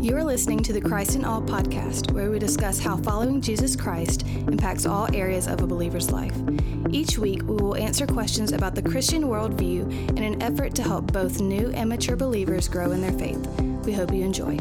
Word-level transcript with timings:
You 0.00 0.16
are 0.16 0.24
listening 0.24 0.62
to 0.62 0.72
the 0.72 0.80
Christ 0.80 1.14
in 1.14 1.26
All 1.26 1.42
podcast, 1.42 2.10
where 2.12 2.30
we 2.30 2.38
discuss 2.38 2.78
how 2.78 2.96
following 2.96 3.42
Jesus 3.42 3.76
Christ 3.76 4.26
impacts 4.26 4.86
all 4.86 5.14
areas 5.14 5.46
of 5.46 5.60
a 5.60 5.66
believer's 5.66 6.10
life. 6.10 6.32
Each 6.88 7.18
week, 7.18 7.42
we 7.42 7.56
will 7.56 7.76
answer 7.76 8.06
questions 8.06 8.52
about 8.52 8.74
the 8.74 8.80
Christian 8.80 9.24
worldview 9.24 10.16
in 10.16 10.22
an 10.22 10.40
effort 10.40 10.74
to 10.76 10.82
help 10.82 11.12
both 11.12 11.42
new 11.42 11.70
and 11.72 11.86
mature 11.86 12.16
believers 12.16 12.66
grow 12.66 12.92
in 12.92 13.02
their 13.02 13.12
faith. 13.12 13.46
We 13.84 13.92
hope 13.92 14.10
you 14.10 14.24
enjoy. 14.24 14.56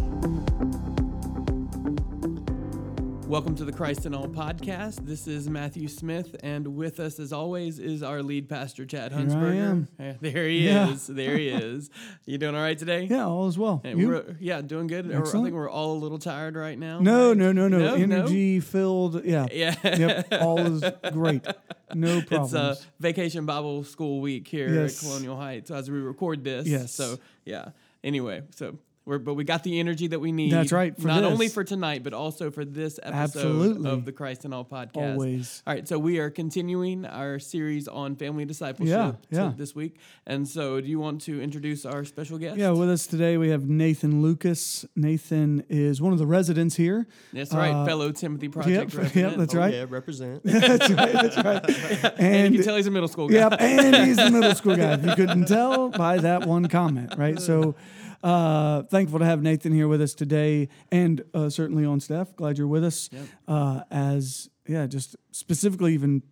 Welcome 3.30 3.54
to 3.58 3.64
the 3.66 3.72
Christ 3.72 4.08
in 4.08 4.16
All 4.16 4.28
podcast. 4.28 5.06
This 5.06 5.28
is 5.28 5.48
Matthew 5.48 5.88
Smith, 5.88 6.36
and 6.42 6.76
with 6.76 7.00
us, 7.00 7.20
as 7.20 7.32
always, 7.32 7.78
is 7.78 8.02
our 8.02 8.24
lead 8.24 8.50
pastor, 8.50 8.88
Chad 8.88 9.12
Here 9.12 9.22
Hunsberger. 9.22 9.88
am. 10.00 10.18
There 10.20 10.48
he 10.48 10.66
Yeah. 10.66 10.90
is. 10.92 11.06
There 11.06 11.38
he 11.38 11.50
is. 11.50 11.92
You 12.26 12.40
doing 12.40 12.56
all 12.56 12.62
right 12.64 12.78
today? 12.78 13.04
Yeah, 13.10 13.28
all 13.28 13.48
is 13.48 13.56
well. 13.56 13.82
And 13.84 14.00
You? 14.00 14.08
we're, 14.08 14.36
yeah, 14.40 14.62
doing 14.62 14.88
good. 14.88 15.12
Or 15.12 15.28
I 15.28 15.32
think 15.32 15.52
we're 15.54 15.70
all 15.70 15.94
a 15.96 16.00
little 16.00 16.18
tired 16.18 16.56
right 16.56 16.78
now. 16.78 17.00
No, 17.02 17.30
right? 17.30 17.38
no, 17.38 17.52
no, 17.52 17.68
no, 17.68 17.78
No, 17.78 17.96
no? 17.98 18.02
Energy 18.02 18.60
filled. 18.62 19.24
Yeah. 19.24 19.46
Yeah. 19.54 19.76
Yep. 19.84 20.28
All 20.42 20.58
is 20.60 20.84
great. 21.14 21.46
No 21.94 22.22
problems. 22.22 22.54
It's 22.54 22.56
uh, 22.56 22.76
vacation 23.00 23.46
Bible 23.46 23.84
school 23.84 24.22
week 24.22 24.48
here 24.48 24.74
Yes. 24.74 25.04
at 25.04 25.08
Colonial 25.08 25.38
Heights 25.38 25.70
as 25.70 25.90
we 25.92 26.00
record 26.00 26.44
this. 26.44 26.68
Yes. 26.68 26.94
So 26.96 27.20
yeah. 27.46 27.70
Anyway, 28.04 28.42
so 28.56 28.78
we're 29.10 29.18
but 29.18 29.34
we 29.34 29.44
got 29.44 29.64
the 29.64 29.80
energy 29.80 30.08
that 30.08 30.20
we 30.20 30.32
need. 30.32 30.52
That's 30.54 30.72
right, 30.72 30.96
for 30.96 31.08
not 31.08 31.22
this. 31.22 31.32
only 31.32 31.48
for 31.50 31.64
tonight, 31.64 32.04
but 32.04 32.14
also 32.14 32.52
for 32.52 32.64
this 32.64 33.00
episode 33.04 33.16
Absolutely. 33.40 33.90
of 33.92 34.06
the 34.06 34.12
Christ 34.12 34.46
in 34.46 34.54
All 34.54 34.64
podcast. 34.64 34.96
Always. 35.14 35.64
All 35.68 35.74
right. 35.74 35.88
So 35.88 35.98
we 36.00 36.20
are 36.20 36.30
continuing 36.30 37.06
our 37.06 37.40
series 37.40 37.88
on 37.88 38.16
family 38.16 38.46
discipleship 38.46 39.18
Yeah, 39.30 39.38
yeah. 39.48 39.54
this 39.58 39.74
week. 39.76 39.98
And 40.28 40.48
so, 40.48 40.80
do 40.80 40.88
you 40.88 41.00
want 41.00 41.22
to 41.22 41.42
introduce 41.42 41.86
our 41.86 42.06
special 42.06 42.38
guest? 42.38 42.58
yeah, 42.58 42.70
with 42.70 42.90
us 42.90 43.08
today 43.08 43.38
we 43.38 43.50
have 43.50 43.68
Nathan 43.68 44.22
Lucas. 44.22 44.86
Nathan 44.96 45.64
is 45.70 46.02
one 46.02 46.14
of 46.14 46.20
the 46.20 46.28
residents 46.28 46.76
here. 46.76 47.08
That's 47.34 47.54
right, 47.54 47.72
Uh, 47.74 47.86
fellow 47.86 48.12
Timothy 48.12 48.48
Project 48.48 48.94
yep, 48.94 49.02
resident. 49.04 49.38
that's 49.40 49.56
Oh, 49.56 49.58
right. 49.60 49.74
Yeah, 49.74 49.86
represent. 49.90 50.44
that's 50.44 50.90
right. 50.92 51.14
That's 51.14 51.38
right. 51.38 52.14
And, 52.20 52.54
you 52.54 52.60
can 52.60 52.66
tell 52.68 52.76
he's 52.76 52.88
a 52.88 52.92
middle 52.92 53.08
school 53.10 53.28
guy. 53.28 53.36
Yep, 53.36 53.54
and 53.60 53.96
he's 54.08 54.18
a 54.20 54.30
middle 54.30 54.54
school 54.56 54.76
guy. 54.76 54.94
If 54.94 55.04
you 55.06 55.16
couldn't 55.16 55.46
tell 55.48 55.90
by 55.90 56.18
that 56.20 56.46
one 56.46 56.68
comment, 56.68 57.16
right? 57.18 57.40
So, 57.40 57.76
uh, 58.24 58.84
thankful 58.84 59.20
to 59.20 59.26
have 59.26 59.42
Nathan 59.42 59.72
here 59.72 59.88
with 59.88 60.02
us 60.02 60.14
today, 60.14 60.70
and 60.92 61.24
uh, 61.34 61.50
certainly 61.50 61.86
on 61.86 62.00
staff. 62.00 62.36
Glad 62.36 62.58
you're 62.58 62.68
with 62.68 62.84
us. 62.84 63.10
Yep. 63.12 63.26
Uh, 63.48 63.82
as 63.92 64.50
yeah, 64.68 64.86
just 64.86 65.16
specifically, 65.32 65.94
even 65.94 66.24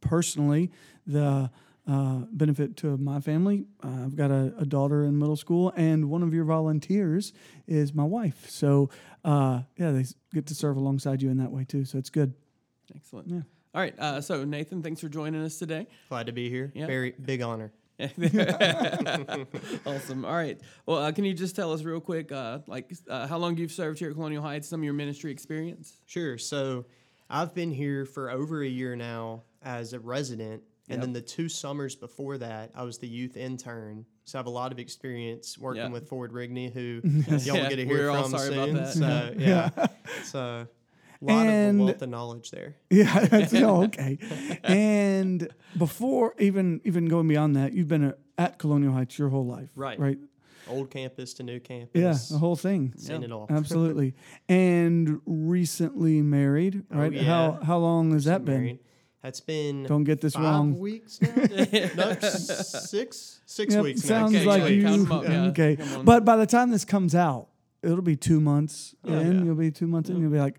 personally, 0.00 0.70
the 1.06 1.50
uh, 1.86 2.18
benefit 2.30 2.76
to 2.78 2.96
my 2.96 3.20
family. 3.20 3.64
Uh, 3.82 4.04
I've 4.04 4.16
got 4.16 4.30
a, 4.30 4.54
a 4.58 4.64
daughter 4.64 5.04
in 5.04 5.18
middle 5.18 5.36
school, 5.36 5.72
and 5.76 6.08
one 6.08 6.22
of 6.22 6.32
your 6.32 6.44
volunteers 6.44 7.32
is 7.66 7.92
my 7.92 8.04
wife. 8.04 8.48
So, 8.48 8.90
uh, 9.24 9.62
yeah, 9.76 9.90
they 9.90 10.04
get 10.32 10.46
to 10.46 10.54
serve 10.54 10.76
alongside 10.76 11.22
you 11.22 11.30
in 11.30 11.38
that 11.38 11.50
way 11.50 11.64
too. 11.64 11.84
So 11.84 11.98
it's 11.98 12.10
good. 12.10 12.34
Excellent. 12.94 13.28
Yeah. 13.28 13.40
All 13.74 13.80
right. 13.80 13.98
Uh, 13.98 14.20
so, 14.20 14.44
Nathan, 14.44 14.82
thanks 14.82 15.00
for 15.00 15.08
joining 15.08 15.42
us 15.42 15.58
today. 15.58 15.86
Glad 16.08 16.26
to 16.26 16.32
be 16.32 16.48
here. 16.48 16.70
Yeah. 16.74 16.86
Very 16.86 17.12
big 17.12 17.42
honor. 17.42 17.72
awesome. 19.86 20.24
All 20.24 20.32
right. 20.34 20.60
Well, 20.86 20.98
uh, 20.98 21.12
can 21.12 21.24
you 21.24 21.34
just 21.34 21.54
tell 21.56 21.72
us 21.72 21.82
real 21.82 22.00
quick, 22.00 22.32
uh, 22.32 22.60
like 22.66 22.92
uh, 23.08 23.26
how 23.26 23.38
long 23.38 23.56
you've 23.56 23.72
served 23.72 23.98
here 23.98 24.08
at 24.10 24.14
Colonial 24.14 24.42
Heights, 24.42 24.68
some 24.68 24.80
of 24.80 24.84
your 24.84 24.94
ministry 24.94 25.30
experience? 25.30 25.96
Sure. 26.06 26.38
So 26.38 26.86
I've 27.30 27.54
been 27.54 27.70
here 27.70 28.04
for 28.04 28.30
over 28.30 28.62
a 28.62 28.68
year 28.68 28.96
now 28.96 29.42
as 29.62 29.92
a 29.92 30.00
resident. 30.00 30.62
And 30.88 30.96
Yep. 30.98 31.00
then 31.02 31.12
the 31.12 31.20
two 31.22 31.48
summers 31.48 31.94
before 31.94 32.38
that, 32.38 32.72
I 32.74 32.82
was 32.82 32.98
the 32.98 33.06
youth 33.06 33.36
intern. 33.36 34.04
So 34.24 34.36
I 34.36 34.40
have 34.40 34.46
a 34.46 34.50
lot 34.50 34.72
of 34.72 34.78
experience 34.80 35.56
working 35.56 35.82
Yeah. 35.84 35.88
with 35.90 36.08
Ford 36.08 36.32
Rigney, 36.32 36.72
who 36.72 37.00
y'all 37.44 37.56
will 37.56 37.68
get 37.68 37.76
to 37.76 37.84
hear 37.86 38.12
from 38.12 38.30
sorry 38.32 38.52
about 38.52 38.88
soon. 38.92 39.02
that. 39.02 39.32
So 39.32 39.34
yeah, 39.38 39.70
so 40.24 40.66
a 41.22 41.24
lot 41.24 41.46
And- 41.46 41.80
of 41.80 41.86
wealth 41.86 42.02
of 42.02 42.08
knowledge 42.10 42.50
there. 42.50 42.76
Yeah, 42.90 43.20
that's, 43.26 43.54
oh, 43.68 43.84
okay. 43.84 44.18
And 44.64 45.48
before 45.78 46.34
even 46.38 46.80
even 46.84 47.06
going 47.06 47.28
beyond 47.28 47.56
that, 47.56 47.72
you've 47.72 47.88
been 47.88 48.04
uh 48.04 48.12
at 48.38 48.58
Colonial 48.58 48.92
Heights 48.92 49.18
your 49.18 49.28
whole 49.28 49.46
life, 49.46 49.68
Right. 49.76 49.98
Right. 49.98 50.18
Old 50.68 50.90
campus 50.90 51.34
to 51.34 51.42
new 51.42 51.60
campus. 51.60 52.00
Yeah, 52.00 52.16
the 52.30 52.38
whole 52.38 52.56
thing. 52.56 52.94
Seen 52.96 53.20
Yeah. 53.20 53.26
it 53.26 53.32
all. 53.32 53.46
Absolutely. 53.50 54.14
and 54.48 55.20
recently 55.26 56.22
married, 56.22 56.84
Oh, 56.90 56.98
right? 56.98 57.12
How 57.14 57.20
yeah. 57.20 57.24
how 57.26 57.58
how 57.64 57.78
long 57.78 58.12
has 58.12 58.24
that 58.24 58.44
been? 58.44 58.54
Married. 58.62 58.78
That's 59.22 59.40
been 59.40 59.84
Don't 59.84 60.04
get 60.04 60.20
this 60.20 60.34
five 60.34 60.42
wrong. 60.44 60.78
weeks 60.78 61.20
now. 61.22 61.28
no, 61.96 62.14
six 62.20 63.40
six 63.46 63.74
Yep, 63.74 63.82
weeks 63.84 64.02
now. 64.04 64.08
sounds 64.08 64.34
Okay, 64.34 64.44
like 64.46 64.62
so 64.62 64.66
you. 64.68 64.82
count 64.82 65.00
'em 65.02 65.12
up, 65.12 65.24
yeah. 65.24 65.44
Okay, 65.46 65.78
but 66.04 66.24
by 66.24 66.36
the 66.36 66.46
time 66.46 66.70
this 66.70 66.84
comes 66.84 67.14
out, 67.14 67.48
it'll 67.82 68.02
be 68.02 68.16
two 68.16 68.40
months 68.40 68.94
Yeah. 69.04 69.20
in. 69.20 69.38
Yeah. 69.38 69.44
You'll 69.44 69.54
be 69.56 69.70
two 69.70 69.86
months 69.86 70.10
in. 70.10 70.20
You'll 70.20 70.30
be 70.30 70.38
like 70.40 70.58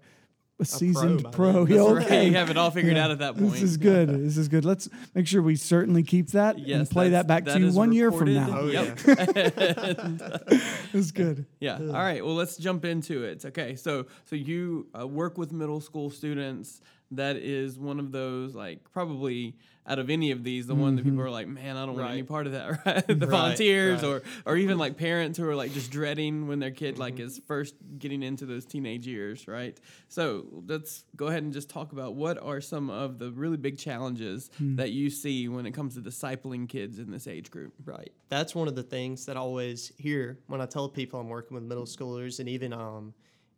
a 0.63 0.66
seasoned 0.78 1.31
pro. 1.31 1.66
That's 1.66 1.79
right. 1.79 2.06
okay. 2.06 2.25
You 2.28 2.34
have 2.34 2.50
it 2.50 2.57
all 2.57 2.72
figured 2.72 2.96
Yeah. 2.96 3.06
out 3.06 3.12
at 3.12 3.19
that 3.19 3.38
point. 3.38 3.51
This 3.51 3.62
is 3.62 3.78
good. 3.78 4.09
This 4.09 4.38
is 4.38 4.47
good. 4.47 4.66
Let's 4.66 4.90
make 5.13 5.28
sure 5.28 5.41
we 5.41 5.56
certainly 5.56 6.03
keep 6.03 6.29
that 6.31 6.57
Yes, 6.57 6.79
and 6.79 6.90
play 6.90 7.09
that 7.09 7.28
back 7.28 7.46
that 7.46 7.53
to 7.56 7.59
you 7.59 7.72
one 7.72 7.91
year 7.91 8.12
from 8.12 8.34
now. 8.34 8.50
Oh 8.62 8.68
Yep. 8.68 9.00
yeah. 9.06 10.38
It's 10.94 11.12
good. 11.12 11.46
Yeah. 11.59 11.78
All 11.79 11.94
right. 11.94 12.24
Well, 12.24 12.35
let's 12.35 12.57
jump 12.57 12.85
into 12.85 13.24
it. 13.24 13.44
Okay. 13.46 13.75
So, 13.75 14.06
so 14.25 14.35
you 14.35 14.88
uh, 15.00 15.07
work 15.07 15.38
with 15.38 15.51
middle 15.51 15.81
school 15.81 16.09
students. 16.09 16.81
That 17.16 17.38
is 17.38 17.78
one 17.78 18.00
of 18.00 18.12
those, 18.12 18.56
like, 18.56 18.91
probably 18.91 19.56
out 19.85 20.00
of 20.00 20.09
any 20.09 20.31
of 20.31 20.44
these, 20.44 20.66
the 20.66 20.75
one 20.75 20.96
that 20.96 21.03
people 21.03 21.19
mm-hmm. 21.19 21.28
are 21.28 21.31
like, 21.31 21.47
man, 21.47 21.75
I 21.75 21.85
don't 21.85 21.97
want 21.97 22.12
any 22.12 22.24
part 22.24 22.46
of 22.47 22.53
that, 22.53 22.69
right? 22.85 23.06
the 23.07 23.16
Right, 23.16 23.29
volunteers, 23.29 24.01
right. 24.01 24.09
or 24.09 24.22
or 24.46 24.57
even 24.57 24.78
like 24.78 24.97
parents 24.97 25.38
who 25.38 25.47
are 25.47 25.56
like 25.56 25.74
just 25.74 25.91
dreading 25.91 26.47
when 26.47 26.59
their 26.59 26.72
kid 26.72 26.97
like 26.97 27.16
mm-hmm. 27.16 27.25
is 27.25 27.41
first 27.47 27.75
getting 27.97 28.24
into 28.24 28.46
those 28.46 28.66
teenage 28.66 29.06
years, 29.06 29.47
right? 29.47 29.78
So 30.07 30.46
let's 30.68 31.03
go 31.16 31.28
ahead 31.28 31.44
and 31.44 31.51
just 31.51 31.69
talk 31.69 31.91
about 31.91 32.16
what 32.16 32.41
are 32.41 32.62
some 32.62 32.90
of 32.90 33.19
the 33.19 33.31
really 33.31 33.57
big 33.57 33.78
challenges 33.78 34.50
hmm. 34.57 34.78
that 34.78 34.91
you 34.91 35.09
see 35.09 35.50
when 35.50 35.66
it 35.66 35.72
comes 35.72 35.95
to 35.95 36.01
discipling 36.01 36.69
kids 36.69 37.00
in 37.00 37.12
this 37.12 37.28
age 37.28 37.51
group. 37.51 37.74
Right. 37.84 38.12
That's 38.30 38.56
one 38.56 38.68
of 38.68 38.75
the 38.75 38.84
things 38.84 39.25
that 39.25 39.35
I 39.35 39.41
always 39.41 39.91
hear 39.97 40.40
when 40.47 40.62
I 40.62 40.66
tell 40.66 40.88
people 40.88 41.19
I'm 41.19 41.30
working 41.30 41.56
with 41.56 41.63
middle 41.63 41.85
schoolers 41.85 42.40
and 42.40 42.47
even 42.47 42.72
um, 42.74 43.13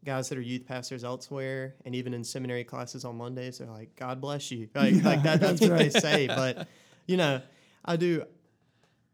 guys 0.06 0.30
that 0.30 0.38
are 0.38 0.42
youth 0.42 0.66
pastors 0.66 1.04
elsewhere 1.04 1.76
and 1.84 1.96
even 1.96 2.14
in 2.14 2.24
seminary 2.24 2.64
classes 2.64 3.04
on 3.04 3.18
Mondays. 3.18 3.58
They're 3.58 3.68
like, 3.68 3.96
God 3.96 4.22
bless 4.22 4.52
you. 4.52 4.70
Like, 4.76 4.94
Yeah, 4.94 5.04
like 5.04 5.24
that, 5.24 5.40
that's 5.40 5.62
what 5.62 5.72
right. 5.72 5.92
they 5.92 6.00
say. 6.00 6.28
But, 6.28 6.68
you 7.08 7.18
know, 7.18 7.42
I 7.84 7.96
do. 7.96 8.24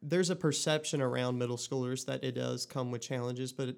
There's 0.03 0.29
a 0.29 0.35
perception 0.35 1.01
around 1.01 1.37
middle 1.37 1.57
schoolers 1.57 2.05
that 2.05 2.23
it 2.23 2.33
does 2.33 2.65
come 2.65 2.91
with 2.91 3.01
challenges, 3.01 3.53
but 3.53 3.75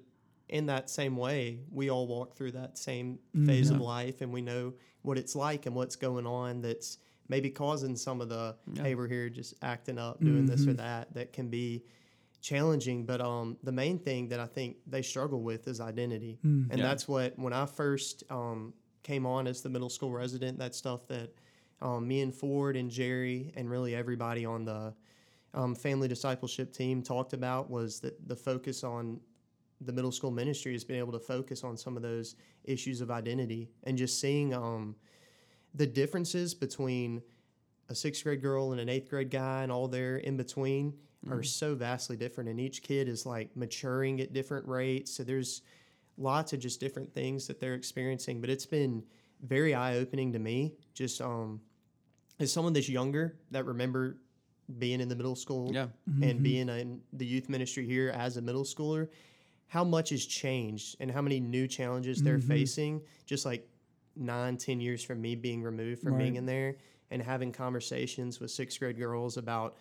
in 0.48 0.66
that 0.66 0.88
same 0.88 1.16
way, 1.16 1.60
we 1.70 1.90
all 1.90 2.06
walk 2.06 2.34
through 2.36 2.52
that 2.52 2.78
same 2.78 3.18
mm, 3.36 3.46
phase 3.46 3.70
of 3.70 3.80
life 3.80 4.20
and 4.20 4.32
we 4.32 4.40
know 4.40 4.72
what 5.02 5.18
it's 5.18 5.36
like 5.36 5.66
and 5.66 5.74
what's 5.74 5.96
going 5.96 6.26
on 6.26 6.62
that's 6.62 6.98
maybe 7.28 7.50
causing 7.50 7.96
some 7.96 8.20
of 8.20 8.28
the, 8.28 8.56
hey, 8.74 8.94
we're 8.94 9.08
here 9.08 9.28
just 9.28 9.54
acting 9.62 9.98
up, 9.98 10.20
doing 10.20 10.46
this 10.46 10.62
or 10.62 10.68
mm-hmm. 10.68 10.76
that, 10.76 11.14
that 11.14 11.32
can 11.32 11.48
be 11.48 11.84
challenging. 12.44 13.06
But 13.06 13.20
um, 13.22 13.56
the 13.62 13.72
main 13.72 13.98
thing 13.98 14.28
that 14.28 14.38
I 14.38 14.46
think 14.46 14.76
they 14.86 15.00
struggle 15.02 15.40
with 15.42 15.66
is 15.66 15.80
identity. 15.80 16.38
And 16.42 16.68
Yeah. 16.78 16.82
that's 16.82 17.08
what, 17.08 17.36
when 17.38 17.54
I 17.54 17.64
first 17.64 18.22
um, 18.30 18.74
came 19.02 19.24
on 19.24 19.46
as 19.46 19.62
the 19.62 19.70
middle 19.70 19.88
school 19.88 20.12
resident, 20.12 20.58
that 20.58 20.74
stuff 20.74 21.08
that 21.08 21.34
um, 21.80 22.06
me 22.06 22.20
and 22.20 22.34
Ford 22.34 22.76
and 22.76 22.90
Jerry 22.90 23.50
and 23.56 23.68
really 23.70 23.94
everybody 23.94 24.44
on 24.44 24.64
the 24.66 24.94
um, 25.54 25.74
family 25.74 26.06
discipleship 26.06 26.72
team 26.72 27.02
talked 27.02 27.32
about 27.32 27.70
was 27.70 28.00
that 28.00 28.28
the 28.28 28.36
focus 28.36 28.84
on 28.84 29.20
the 29.80 29.92
middle 29.92 30.12
school 30.12 30.30
ministry 30.30 30.72
has 30.72 30.84
been 30.84 30.98
able 30.98 31.12
to 31.12 31.18
focus 31.18 31.64
on 31.64 31.76
some 31.76 31.96
of 31.96 32.02
those 32.02 32.36
issues 32.64 33.00
of 33.00 33.10
identity 33.10 33.70
and 33.84 33.96
just 33.96 34.20
seeing 34.20 34.52
um, 34.52 34.94
the 35.74 35.86
differences 35.86 36.54
between 36.54 37.22
a 37.88 37.94
sixth 37.94 38.22
grade 38.24 38.42
girl 38.42 38.72
and 38.72 38.80
an 38.80 38.88
eighth 38.88 39.08
grade 39.08 39.30
guy 39.30 39.62
and 39.62 39.72
all 39.72 39.88
their 39.88 40.18
in 40.18 40.36
between 40.36 40.92
are 41.30 41.36
mm-hmm. 41.36 41.42
so 41.42 41.74
vastly 41.74 42.16
different 42.16 42.50
and 42.50 42.60
each 42.60 42.82
kid 42.82 43.08
is 43.08 43.24
like 43.26 43.56
maturing 43.56 44.20
at 44.20 44.32
different 44.32 44.66
rates. 44.66 45.14
So 45.14 45.24
there's 45.24 45.62
lots 46.16 46.52
of 46.52 46.60
just 46.60 46.80
different 46.80 47.12
things 47.12 47.46
that 47.46 47.60
they're 47.60 47.74
experiencing 47.74 48.40
but 48.40 48.50
it's 48.50 48.66
been 48.66 49.02
very 49.42 49.74
eye-opening 49.74 50.32
to 50.32 50.38
me. 50.38 50.74
Just 50.94 51.20
um 51.20 51.60
as 52.40 52.52
someone 52.52 52.72
that's 52.72 52.88
younger 52.88 53.36
that 53.50 53.64
remember 53.64 54.16
being 54.78 55.00
in 55.00 55.08
the 55.08 55.16
middle 55.16 55.36
school 55.36 55.70
Yeah. 55.72 55.88
and 56.06 56.22
mm-hmm. 56.22 56.42
being 56.42 56.68
in 56.68 57.00
the 57.12 57.26
youth 57.26 57.48
ministry 57.48 57.86
here 57.86 58.10
as 58.10 58.36
a 58.36 58.42
middle 58.42 58.64
schooler 58.64 59.08
how 59.66 59.84
much 59.84 60.10
has 60.10 60.24
changed 60.24 60.96
and 61.00 61.10
how 61.10 61.20
many 61.20 61.40
new 61.40 61.66
challenges 61.66 62.22
they're 62.22 62.38
mm-hmm. 62.38 62.48
facing 62.48 63.02
just 63.26 63.44
like 63.44 63.68
nine 64.16 64.56
ten 64.56 64.80
years 64.80 65.02
from 65.02 65.20
me 65.20 65.34
being 65.34 65.62
removed 65.62 66.00
from 66.02 66.16
being 66.16 66.36
in 66.36 66.46
there 66.46 66.76
and 67.10 67.20
having 67.20 67.50
conversations 67.52 68.40
with 68.40 68.50
sixth 68.50 68.78
grade 68.78 68.96
girls 68.96 69.36
about 69.36 69.76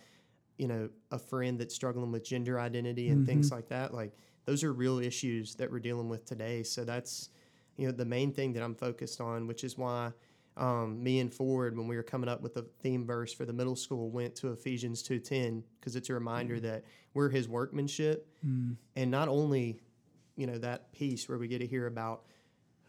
you 0.58 0.68
know 0.68 0.90
a 1.12 1.20
friend 1.20 1.60
that's 1.60 1.74
struggling 1.74 2.12
with 2.12 2.24
gender 2.24 2.60
identity 2.60 3.10
and 3.10 3.26
things 3.26 3.48
mm-hmm. 3.48 3.56
like 3.56 3.70
that 3.70 3.94
like 3.94 4.14
those 4.46 4.64
are 4.64 4.74
real 4.74 5.00
issues 5.00 5.56
that 5.56 5.72
we're 5.72 5.80
dealing 5.80 6.10
with 6.10 6.26
today. 6.26 6.64
So 6.64 6.84
that's 6.84 7.30
you 7.78 7.88
know 7.88 7.92
the 7.92 8.06
main 8.06 8.32
thing 8.32 8.54
that 8.54 8.62
i'm 8.62 8.76
focused 8.76 9.20
on 9.20 9.48
which 9.48 9.64
is 9.64 9.78
why 9.80 10.12
um, 10.56 11.02
me 11.02 11.20
and 11.20 11.34
Ford, 11.34 11.76
when 11.78 11.88
we 11.88 11.96
were 11.96 12.04
coming 12.04 12.30
up 12.30 12.42
with 12.42 12.54
the 12.54 12.64
theme 12.80 13.06
verse 13.06 13.34
for 13.34 13.46
the 13.46 13.54
middle 13.54 13.76
school, 13.76 14.12
went 14.12 14.36
to 14.36 14.52
Ephesians 14.52 15.02
two 15.02 15.20
ten 15.20 15.64
because 15.80 15.96
it's 15.96 16.10
a 16.10 16.14
reminder 16.14 16.58
mm. 16.58 16.62
that 16.62 16.84
we're 17.14 17.30
His 17.30 17.48
workmanship, 17.48 18.28
mm. 18.46 18.76
and 18.96 19.10
not 19.10 19.30
only 19.30 19.82
you 20.36 20.46
know 20.46 20.58
that 20.60 20.92
piece 20.92 21.28
where 21.28 21.38
we 21.38 21.48
get 21.48 21.60
to 21.60 21.68
hear 21.68 21.88
about 21.88 22.26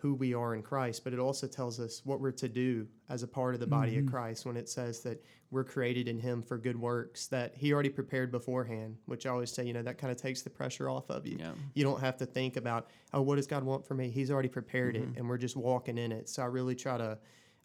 who 0.05 0.15
we 0.15 0.35
are 0.35 0.55
in 0.55 0.61
Christ, 0.61 1.03
but 1.03 1.15
it 1.15 1.19
also 1.19 1.47
tells 1.47 1.81
us 1.81 2.03
what 2.05 2.21
we're 2.21 2.31
to 2.33 2.47
do 2.47 2.87
as 3.09 3.23
a 3.23 3.27
part 3.27 3.55
of 3.55 3.61
the 3.61 3.67
body 3.67 3.93
Mm-hmm. 3.93 4.07
of 4.07 4.13
Christ 4.13 4.45
when 4.45 4.55
it 4.55 4.69
says 4.69 5.01
that 5.01 5.25
we're 5.51 5.65
created 5.65 6.09
in 6.09 6.19
Him 6.19 6.43
for 6.43 6.59
good 6.59 6.79
works 6.79 7.27
that 7.29 7.55
He 7.57 7.73
already 7.73 7.89
prepared 7.89 8.31
beforehand, 8.31 8.99
which 9.07 9.25
I 9.25 9.31
always 9.31 9.51
say, 9.51 9.65
you 9.65 9.73
know, 9.73 9.81
that 9.83 9.97
kind 9.97 10.11
of 10.11 10.19
takes 10.19 10.43
the 10.43 10.51
pressure 10.51 10.91
off 10.91 11.09
of 11.09 11.27
you. 11.27 11.39
Yeah. 11.41 11.53
You 11.73 11.85
don't 11.85 12.01
have 12.01 12.19
to 12.19 12.27
think 12.27 12.59
about, 12.59 12.89
oh, 13.15 13.23
what 13.23 13.37
does 13.37 13.47
God 13.47 13.65
want 13.65 13.87
for 13.87 13.95
me? 13.95 14.11
He's 14.11 14.31
already 14.31 14.51
prepared 14.51 14.95
Mm-hmm. 14.95 15.13
it, 15.15 15.19
and 15.21 15.27
we're 15.27 15.39
just 15.39 15.57
walking 15.57 15.97
in 15.97 16.13
it. 16.13 16.29
So 16.29 16.43
I 16.43 16.47
really 16.47 16.75
try 16.75 16.99
to 16.99 17.17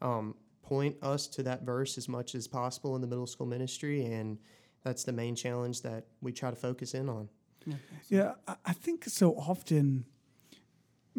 um, 0.01 0.33
point 0.61 0.95
us 1.01 1.27
to 1.27 1.43
that 1.43 1.63
verse 1.63 1.97
as 1.97 2.07
much 2.07 2.35
as 2.35 2.47
possible 2.47 2.95
in 2.95 3.01
the 3.01 3.07
middle 3.07 3.27
school 3.27 3.47
ministry, 3.47 4.05
and 4.05 4.37
that's 4.85 5.03
the 5.03 5.11
main 5.11 5.35
challenge 5.35 5.81
that 5.81 6.05
we 6.21 6.31
try 6.31 6.51
to 6.51 6.55
focus 6.55 6.93
in 6.93 7.09
on. 7.09 7.27
Yeah, 8.07 8.35
I- 8.47 8.55
I 8.67 8.71
think 8.73 9.03
so 9.09 9.33
often, 9.33 10.05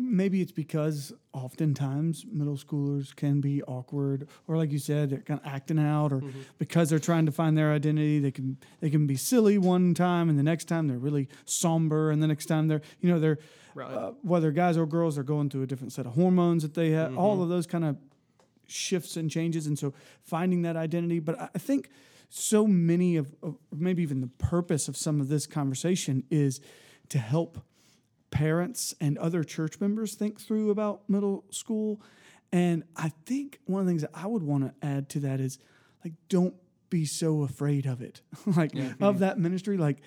maybe 0.00 0.40
it's 0.40 0.52
because 0.52 1.12
oftentimes 1.32 2.24
middle 2.30 2.56
schoolers 2.56 3.14
can 3.14 3.40
be 3.40 3.62
awkward, 3.64 4.26
or 4.48 4.56
like 4.56 4.72
you 4.72 4.78
said, 4.78 5.10
they're 5.10 5.20
kind 5.20 5.40
of 5.40 5.46
acting 5.46 5.78
out, 5.78 6.12
or 6.12 6.22
because 6.58 6.90
they're 6.90 6.98
trying 6.98 7.26
to 7.26 7.32
find 7.32 7.56
their 7.56 7.72
identity, 7.72 8.18
they 8.18 8.30
can 8.30 8.56
they 8.80 8.90
can 8.90 9.06
be 9.06 9.16
silly 9.16 9.58
one 9.58 9.94
time, 9.94 10.28
and 10.28 10.38
the 10.38 10.42
next 10.42 10.64
time 10.66 10.88
they're 10.88 10.98
really 10.98 11.28
somber, 11.44 12.10
and 12.10 12.22
the 12.22 12.26
next 12.26 12.46
time 12.46 12.68
they're 12.68 12.82
you 13.00 13.10
know 13.10 13.18
they're 13.20 13.38
Right. 13.72 13.88
uh, 13.88 14.12
whether 14.22 14.50
guys 14.50 14.76
or 14.76 14.84
girls 14.84 15.16
are 15.16 15.22
going 15.22 15.48
through 15.48 15.62
a 15.62 15.66
different 15.66 15.92
set 15.92 16.04
of 16.04 16.14
hormones 16.14 16.64
that 16.64 16.74
they 16.74 16.90
have, 16.90 17.16
all 17.16 17.40
of 17.40 17.48
those 17.48 17.68
kind 17.68 17.84
of 17.84 17.96
shifts 18.66 19.16
and 19.16 19.30
changes, 19.30 19.66
and 19.68 19.78
so 19.78 19.94
finding 20.22 20.62
that 20.62 20.76
identity. 20.76 21.20
But 21.20 21.40
I 21.40 21.48
I 21.54 21.58
think 21.58 21.88
so 22.28 22.66
many 22.66 23.16
of, 23.16 23.34
of 23.42 23.56
maybe 23.72 24.02
even 24.02 24.20
the 24.20 24.26
purpose 24.38 24.88
of 24.88 24.96
some 24.96 25.20
of 25.20 25.28
this 25.28 25.46
conversation 25.46 26.24
is 26.30 26.60
to 27.10 27.18
help 27.18 27.58
parents 28.30 28.94
and 29.00 29.18
other 29.18 29.44
church 29.44 29.80
members 29.80 30.14
think 30.14 30.40
through 30.40 30.70
about 30.70 31.08
middle 31.08 31.44
school. 31.50 32.00
And 32.52 32.84
I 32.96 33.10
think 33.26 33.60
one 33.66 33.80
of 33.80 33.86
the 33.86 33.90
things 33.90 34.02
that 34.02 34.10
I 34.14 34.26
would 34.26 34.42
want 34.42 34.64
to 34.64 34.86
add 34.86 35.08
to 35.10 35.20
that 35.20 35.40
is 35.40 35.58
like, 36.04 36.14
don't 36.28 36.54
be 36.88 37.04
so 37.04 37.42
afraid 37.42 37.86
of 37.86 38.00
it, 38.02 38.22
like 38.56 38.72
of 39.00 39.20
that 39.20 39.38
ministry. 39.38 39.76
Like, 39.76 39.98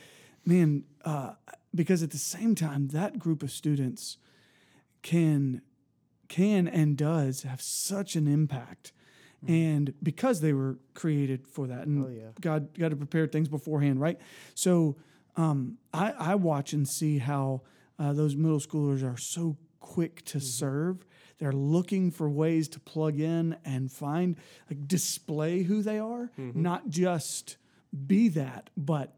man, 0.46 0.84
uh, 1.06 1.34
because 1.74 2.04
at 2.04 2.12
the 2.12 2.18
same 2.18 2.56
time, 2.56 2.90
that 2.90 3.18
group 3.20 3.44
of 3.44 3.52
students 3.52 4.18
can 5.02 5.62
can 6.28 6.68
and 6.68 6.98
does 6.98 7.44
have 7.44 7.62
such 7.62 8.16
an 8.16 8.28
impact. 8.28 8.92
And 9.46 9.94
because 10.02 10.40
they 10.40 10.54
were 10.54 10.80
created 10.94 11.48
for 11.48 11.68
that, 11.68 11.86
and 11.86 12.06
Oh, 12.06 12.08
yeah. 12.08 12.30
God 12.40 12.78
got 12.80 12.90
to 12.90 12.96
prepare 12.96 13.28
things 13.28 13.50
beforehand, 13.50 14.00
right? 14.00 14.18
So 14.56 14.96
um, 15.36 15.78
I, 15.94 16.14
I 16.18 16.36
watch 16.36 16.72
and 16.72 16.88
see 16.88 17.18
how 17.18 17.62
uh, 18.00 18.14
those 18.14 18.36
middle 18.36 18.60
schoolers 18.60 19.04
are 19.04 19.18
so 19.18 19.58
quick 19.80 20.24
to 20.26 20.40
serve. 20.40 21.06
They're 21.40 21.52
looking 21.52 22.12
for 22.12 22.30
ways 22.30 22.68
to 22.70 22.80
plug 22.80 23.20
in 23.20 23.58
and 23.66 23.92
find, 23.92 24.38
like, 24.70 24.88
display 24.88 25.64
who 25.64 25.82
they 25.82 26.00
are, 26.00 26.32
not 26.38 26.90
just 26.90 27.58
be 28.08 28.30
that, 28.30 28.70
but 28.78 29.16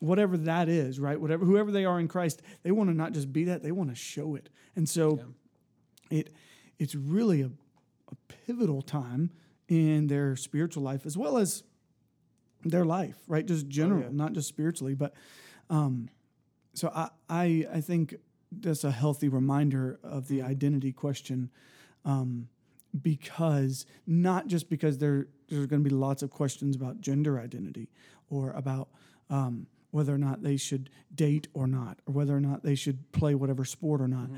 whatever 0.00 0.36
that 0.36 0.68
is, 0.68 0.98
right? 0.98 1.20
Whatever, 1.20 1.44
whoever 1.44 1.70
they 1.70 1.84
are 1.84 2.00
in 2.00 2.08
Christ, 2.08 2.42
they 2.62 2.70
want 2.70 2.90
to 2.90 2.94
not 2.94 3.12
just 3.12 3.32
be 3.32 3.44
that; 3.44 3.62
they 3.62 3.72
want 3.72 3.90
to 3.90 3.96
show 3.96 4.34
it. 4.34 4.48
And 4.76 4.88
so, 4.88 5.20
it 6.10 6.30
it's 6.78 6.94
really 6.94 7.42
a, 7.42 7.46
a 7.46 8.14
pivotal 8.28 8.82
time 8.82 9.30
in 9.68 10.06
their 10.06 10.36
spiritual 10.36 10.82
life 10.82 11.04
as 11.06 11.16
well 11.16 11.38
as 11.38 11.62
their 12.64 12.84
life, 12.84 13.16
right? 13.26 13.46
Just 13.46 13.68
general, 13.68 14.02
yeah. 14.02 14.08
not 14.10 14.32
just 14.32 14.48
spiritually, 14.48 14.94
but 14.94 15.14
um, 15.70 16.08
so 16.78 16.90
I, 16.94 17.08
I 17.28 17.66
I 17.74 17.80
think 17.80 18.14
that's 18.50 18.84
a 18.84 18.90
healthy 18.90 19.28
reminder 19.28 19.98
of 20.02 20.28
the 20.28 20.42
identity 20.42 20.92
question, 20.92 21.50
um, 22.04 22.48
because 23.02 23.86
not 24.06 24.46
just 24.46 24.68
because 24.68 24.98
there 24.98 25.26
there's 25.48 25.66
going 25.66 25.82
to 25.82 25.88
be 25.88 25.94
lots 25.94 26.22
of 26.22 26.30
questions 26.30 26.76
about 26.76 27.00
gender 27.00 27.38
identity 27.38 27.88
or 28.30 28.52
about 28.52 28.88
um, 29.30 29.66
whether 29.90 30.14
or 30.14 30.18
not 30.18 30.42
they 30.42 30.56
should 30.56 30.90
date 31.14 31.48
or 31.54 31.66
not, 31.66 31.98
or 32.06 32.14
whether 32.14 32.36
or 32.36 32.40
not 32.40 32.62
they 32.62 32.74
should 32.74 33.10
play 33.12 33.34
whatever 33.34 33.64
sport 33.64 34.00
or 34.00 34.08
not, 34.08 34.28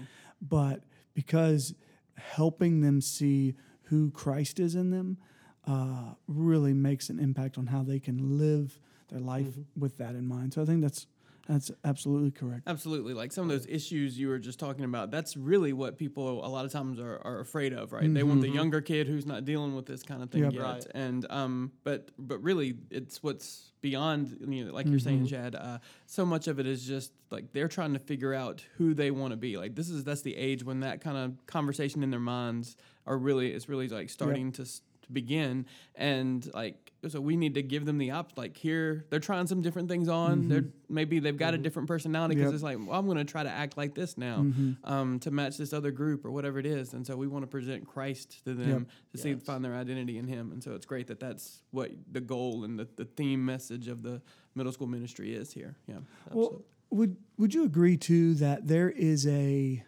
but 0.40 0.84
because 1.14 1.74
helping 2.16 2.80
them 2.80 3.00
see 3.00 3.54
who 3.84 4.10
Christ 4.10 4.60
is 4.60 4.74
in 4.74 4.90
them 4.90 5.18
uh, 5.66 6.14
really 6.28 6.72
makes 6.72 7.10
an 7.10 7.18
impact 7.18 7.58
on 7.58 7.66
how 7.66 7.82
they 7.82 7.98
can 7.98 8.38
live 8.38 8.78
their 9.08 9.20
life 9.20 9.58
with 9.76 9.98
that 9.98 10.14
in 10.14 10.26
mind. 10.26 10.54
So 10.54 10.62
I 10.62 10.64
think 10.64 10.80
that's 10.80 11.06
that's 11.46 11.70
absolutely 11.84 12.30
correct. 12.30 12.62
Absolutely. 12.66 13.12
Like 13.14 13.32
some 13.32 13.44
of 13.44 13.50
those 13.50 13.66
issues 13.66 14.18
you 14.18 14.28
were 14.28 14.38
just 14.38 14.58
talking 14.60 14.84
about, 14.84 15.10
that's 15.10 15.36
really 15.36 15.72
what 15.72 15.98
people 15.98 16.44
a 16.44 16.48
lot 16.48 16.64
of 16.64 16.72
times 16.72 17.00
are, 17.00 17.20
are 17.24 17.40
afraid 17.40 17.72
of, 17.72 17.92
right? 17.92 18.12
They 18.12 18.22
want 18.22 18.40
the 18.40 18.48
younger 18.48 18.80
kid 18.80 19.06
who's 19.06 19.26
not 19.26 19.44
dealing 19.44 19.74
with 19.74 19.86
this 19.86 20.02
kind 20.02 20.22
of 20.22 20.30
thing 20.30 20.44
Yep. 20.44 20.52
yet. 20.52 20.62
Right. 20.62 20.86
And 20.94 21.26
um 21.30 21.72
but 21.84 22.10
but 22.18 22.42
really 22.42 22.76
it's 22.90 23.22
what's 23.22 23.72
beyond 23.80 24.36
you 24.48 24.64
know, 24.66 24.72
like 24.72 24.86
you're 24.86 24.98
saying, 24.98 25.26
Chad, 25.26 25.54
uh, 25.54 25.78
so 26.06 26.24
much 26.26 26.46
of 26.48 26.58
it 26.60 26.66
is 26.66 26.86
just 26.86 27.12
like 27.30 27.52
they're 27.52 27.68
trying 27.68 27.94
to 27.94 27.98
figure 27.98 28.34
out 28.34 28.62
who 28.76 28.94
they 28.94 29.10
want 29.10 29.32
to 29.32 29.36
be. 29.36 29.56
Like 29.56 29.74
this 29.74 29.88
is 29.88 30.04
that's 30.04 30.22
the 30.22 30.36
age 30.36 30.62
when 30.64 30.80
that 30.80 31.00
kind 31.00 31.16
of 31.16 31.46
conversation 31.46 32.02
in 32.02 32.10
their 32.10 32.20
minds 32.20 32.76
are 33.06 33.16
really 33.18 33.52
is 33.52 33.68
really 33.68 33.88
like 33.88 34.10
starting 34.10 34.52
to 34.52 34.64
to 34.64 35.12
begin 35.12 35.66
and 35.94 36.48
like 36.54 36.89
so 37.08 37.20
we 37.20 37.36
need 37.36 37.54
to 37.54 37.62
give 37.62 37.86
them 37.86 37.96
the 37.96 38.10
op 38.10 38.36
like 38.36 38.56
here 38.56 39.06
they're 39.08 39.20
trying 39.20 39.46
some 39.46 39.62
different 39.62 39.88
things 39.88 40.08
on. 40.08 40.40
Mm-hmm. 40.40 40.48
They're 40.48 40.64
maybe 40.88 41.18
they've 41.18 41.36
got 41.36 41.54
a 41.54 41.56
mm-hmm. 41.56 41.62
different 41.62 41.88
personality 41.88 42.34
because 42.34 42.50
Yep. 42.50 42.54
it's 42.54 42.62
like 42.62 42.78
well, 42.78 42.98
i'm 42.98 43.06
going 43.06 43.18
to 43.18 43.24
try 43.24 43.42
to 43.42 43.50
act 43.50 43.76
like 43.76 43.94
this 43.94 44.18
now 44.18 44.38
mm-hmm. 44.38 44.72
um, 44.84 45.18
to 45.20 45.30
match 45.30 45.56
this 45.56 45.72
other 45.72 45.90
group 45.90 46.24
or 46.24 46.30
whatever 46.30 46.58
it 46.58 46.66
is. 46.66 46.92
And 46.92 47.06
so 47.06 47.16
we 47.16 47.26
want 47.26 47.42
to 47.44 47.46
present 47.46 47.86
christ 47.86 48.44
to 48.44 48.54
them 48.54 48.86
to 49.12 49.18
see 49.18 49.34
find 49.36 49.64
their 49.64 49.74
identity 49.74 50.18
in 50.18 50.26
him. 50.26 50.52
And 50.52 50.62
so 50.62 50.74
it's 50.74 50.86
great 50.86 51.06
that 51.06 51.20
that's 51.20 51.62
what 51.70 51.90
the 52.10 52.20
goal 52.20 52.64
and 52.64 52.78
the, 52.78 52.88
the 52.96 53.04
theme 53.04 53.44
message 53.44 53.88
of 53.88 54.02
the 54.02 54.20
middle 54.54 54.72
school 54.72 54.86
ministry 54.86 55.34
is 55.34 55.52
here. 55.52 55.76
Yeah 55.86 55.98
Well, 56.30 56.62
would 56.90 57.16
would 57.38 57.54
you 57.54 57.64
agree 57.64 57.96
too 57.96 58.34
that 58.34 58.66
there 58.66 58.90
is 58.90 59.26
a 59.26 59.82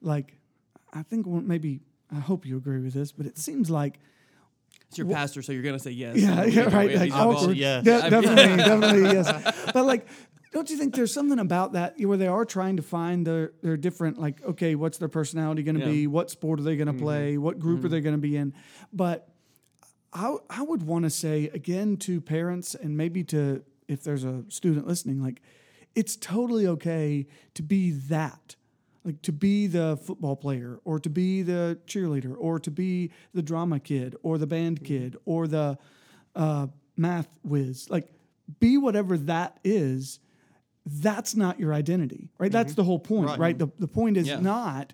like 0.00 0.38
I 0.92 1.02
think 1.02 1.26
maybe 1.26 1.80
I 2.14 2.20
hope 2.20 2.46
you 2.46 2.56
agree 2.56 2.80
with 2.80 2.94
this, 2.94 3.10
but 3.10 3.26
it 3.26 3.38
seems 3.38 3.70
like 3.70 3.98
it's 4.88 4.98
your 4.98 5.08
pastor 5.08 5.42
so 5.42 5.52
you're 5.52 5.62
going 5.62 5.76
to 5.76 5.82
say 5.82 5.90
yes 5.90 6.16
yeah, 6.16 6.44
yeah, 6.44 6.62
right, 6.64 6.94
like 6.94 7.04
He's 7.04 7.14
awkward, 7.14 7.56
yeah. 7.56 7.80
De- 7.80 8.10
definitely, 8.10 8.56
definitely, 8.56 9.02
yes. 9.02 9.72
But 9.72 9.84
like, 9.84 10.06
don't 10.54 10.70
you 10.70 10.76
think 10.76 10.94
there's 10.94 11.12
something 11.12 11.40
about 11.40 11.72
that 11.72 11.94
where 11.98 12.16
they 12.16 12.28
are 12.28 12.44
trying 12.44 12.76
to 12.76 12.82
find 12.82 13.26
their 13.26 13.52
their 13.62 13.76
different 13.76 14.20
like, 14.20 14.42
okay, 14.44 14.76
what's 14.76 14.98
their 14.98 15.08
personality 15.08 15.64
going 15.64 15.74
to 15.74 15.80
Yeah. 15.80 15.90
be? 15.90 16.06
What 16.06 16.30
sport 16.30 16.60
are 16.60 16.62
they 16.62 16.76
going 16.76 16.86
to 16.86 16.92
mm-hmm. 16.92 17.02
play? 17.02 17.38
What 17.38 17.58
group 17.58 17.80
are 17.80 17.88
mm-hmm. 17.88 17.94
they 17.94 18.00
going 18.00 18.14
to 18.14 18.20
be 18.20 18.36
in? 18.36 18.54
But 18.92 19.28
I 20.12 20.36
I 20.48 20.62
would 20.62 20.84
want 20.84 21.04
to 21.04 21.10
say 21.10 21.50
again 21.52 21.96
to 21.98 22.20
parents 22.20 22.76
and 22.76 22.96
maybe 22.96 23.24
to 23.24 23.64
if 23.88 24.04
there's 24.04 24.24
a 24.24 24.44
student 24.48 24.86
listening, 24.86 25.20
like, 25.20 25.42
it's 25.94 26.16
totally 26.16 26.66
okay 26.66 27.26
to 27.54 27.62
be 27.62 27.90
that 27.90 28.54
like 29.04 29.20
to 29.22 29.32
be 29.32 29.66
the 29.66 29.98
football 30.02 30.34
player 30.36 30.80
or 30.84 30.98
to 30.98 31.10
be 31.10 31.42
the 31.42 31.78
cheerleader 31.86 32.34
or 32.38 32.58
to 32.58 32.70
be 32.70 33.10
the 33.34 33.42
drama 33.42 33.78
kid 33.78 34.16
or 34.22 34.38
the 34.38 34.46
band 34.46 34.82
kid 34.84 35.16
or 35.24 35.46
the 35.46 35.76
uh, 36.34 36.66
math 36.96 37.28
whiz 37.42 37.88
like 37.90 38.08
be 38.60 38.76
whatever 38.78 39.16
that 39.16 39.58
is 39.64 40.20
that's 40.86 41.34
not 41.34 41.58
your 41.60 41.72
identity 41.72 42.30
right 42.38 42.52
that's 42.52 42.74
the 42.74 42.84
whole 42.84 42.98
point 42.98 43.26
right, 43.28 43.38
Right. 43.38 43.58
The, 43.58 43.68
the 43.78 43.88
point 43.88 44.16
is 44.16 44.26
Yeah. 44.28 44.40
not 44.40 44.92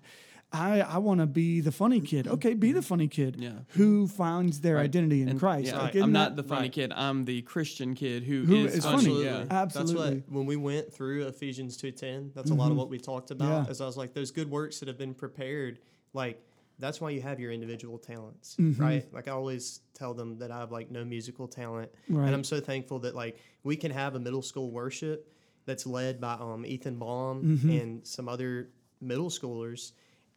i 0.53 0.81
i 0.81 0.97
want 0.97 1.19
to 1.19 1.25
be 1.25 1.61
the 1.61 1.71
funny 1.71 1.99
kid 2.01 2.27
okay 2.27 2.53
be 2.53 2.71
the 2.71 2.81
funny 2.81 3.07
kid 3.07 3.35
Yeah. 3.39 3.51
who 3.69 4.07
finds 4.07 4.59
their 4.61 4.77
identity 4.79 5.21
in 5.21 5.29
And, 5.29 5.39
christ 5.39 5.67
yeah, 5.67 5.77
Like, 5.81 5.93
i'm 5.95 5.99
isn't 5.99 6.13
that- 6.13 6.35
the 6.35 6.43
funny 6.43 6.61
right. 6.63 6.71
kid 6.71 6.91
i'm 6.95 7.25
the 7.25 7.41
christian 7.43 7.95
kid 7.95 8.23
who, 8.23 8.43
Who 8.43 8.65
is 8.65 8.75
is 8.77 8.83
funny, 8.85 9.05
funny. 9.05 9.23
yeah 9.23 9.45
Absolutely. 9.49 9.93
That's 10.15 10.27
what 10.27 10.33
when 10.35 10.45
we 10.45 10.55
went 10.57 10.93
through 10.93 11.27
Ephesians 11.27 11.77
two 11.77 11.91
ten. 11.91 12.31
That's 12.35 12.51
a 12.51 12.53
lot 12.53 12.71
of 12.71 12.77
what 12.77 12.89
we 12.89 12.97
talked 12.99 13.31
about. 13.31 13.65
Yeah. 13.65 13.69
As 13.69 13.81
I 13.81 13.85
was 13.85 13.97
like, 13.97 14.13
those 14.13 14.31
good 14.31 14.49
works 14.49 14.79
that 14.79 14.87
have 14.87 14.97
been 14.97 15.13
prepared, 15.13 15.79
like 16.13 16.41
that's 16.79 16.99
why 16.99 17.11
you 17.11 17.21
have 17.21 17.39
your 17.39 17.51
individual 17.51 17.97
talents, 17.97 18.55
Mm-hmm. 18.59 18.81
right? 18.81 19.13
Like 19.13 19.27
I 19.27 19.31
always 19.31 19.81
tell 19.93 20.13
them 20.13 20.37
that 20.39 20.51
I 20.51 20.59
have 20.59 20.71
like 20.71 20.89
no 20.91 21.03
musical 21.05 21.47
talent, 21.47 21.91
Right. 22.09 22.25
and 22.25 22.33
I'm 22.35 22.43
so 22.43 22.59
thankful 22.59 22.99
that 22.99 23.15
like 23.15 23.37
we 23.63 23.75
can 23.75 23.91
have 23.91 24.15
a 24.15 24.19
middle 24.19 24.41
school 24.41 24.71
worship 24.71 25.31
that's 25.65 25.85
led 25.85 26.19
by 26.19 26.33
um, 26.33 26.65
Ethan 26.65 26.97
Baum 26.97 27.43
Mm-hmm. 27.43 27.69
and 27.69 28.07
some 28.07 28.27
other 28.27 28.69
middle 28.99 29.29
schoolers. 29.29 29.91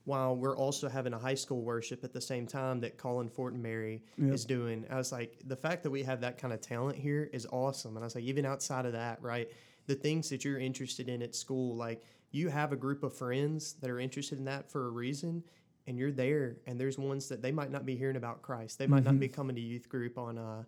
While 0.05 0.37
we're 0.37 0.57
also 0.57 0.89
having 0.89 1.15
a 1.15 1.19
high 1.19 1.35
school 1.35 1.63
worship 1.63 2.05
at 2.05 2.13
the 2.13 2.21
same 2.21 2.47
time 2.47 2.81
that 2.81 2.99
Colin 2.99 3.29
Fort 3.31 3.55
Fortenberry 3.55 4.03
Yep. 4.19 4.33
is 4.35 4.45
doing. 4.45 4.85
I 4.91 4.97
was 4.97 5.13
like, 5.13 5.39
the 5.47 5.57
fact 5.57 5.83
that 5.85 5.91
we 5.91 6.03
have 6.03 6.21
that 6.21 6.37
kind 6.37 6.53
of 6.53 6.61
talent 6.61 6.99
here 6.99 7.31
is 7.33 7.47
awesome. 7.51 7.97
And 7.97 8.05
I 8.05 8.07
was 8.07 8.15
like, 8.15 8.25
even 8.25 8.45
outside 8.45 8.85
of 8.85 8.93
that, 8.93 9.23
right? 9.23 9.49
The 9.87 9.95
things 9.95 10.29
that 10.29 10.45
you're 10.45 10.59
interested 10.59 11.09
in 11.09 11.23
at 11.23 11.35
school, 11.35 11.75
like 11.75 12.03
you 12.33 12.49
have 12.51 12.73
a 12.73 12.77
group 12.77 13.03
of 13.03 13.17
friends 13.17 13.75
that 13.81 13.89
are 13.89 13.99
interested 13.99 14.39
in 14.39 14.45
that 14.45 14.71
for 14.71 14.87
a 14.87 14.91
reason, 14.91 15.43
and 15.87 15.99
you're 15.99 16.13
there. 16.13 16.57
And 16.67 16.79
there's 16.79 16.99
ones 16.99 17.29
that 17.29 17.41
they 17.41 17.53
might 17.53 17.71
not 17.71 17.87
be 17.87 17.97
hearing 17.97 18.17
about 18.17 18.43
Christ. 18.43 18.79
They 18.79 18.87
might 18.87 19.05
not 19.05 19.19
be 19.19 19.29
coming 19.29 19.57
to 19.57 19.63
youth 19.63 19.89
group 19.89 20.19
on 20.19 20.37
uh, 20.37 20.65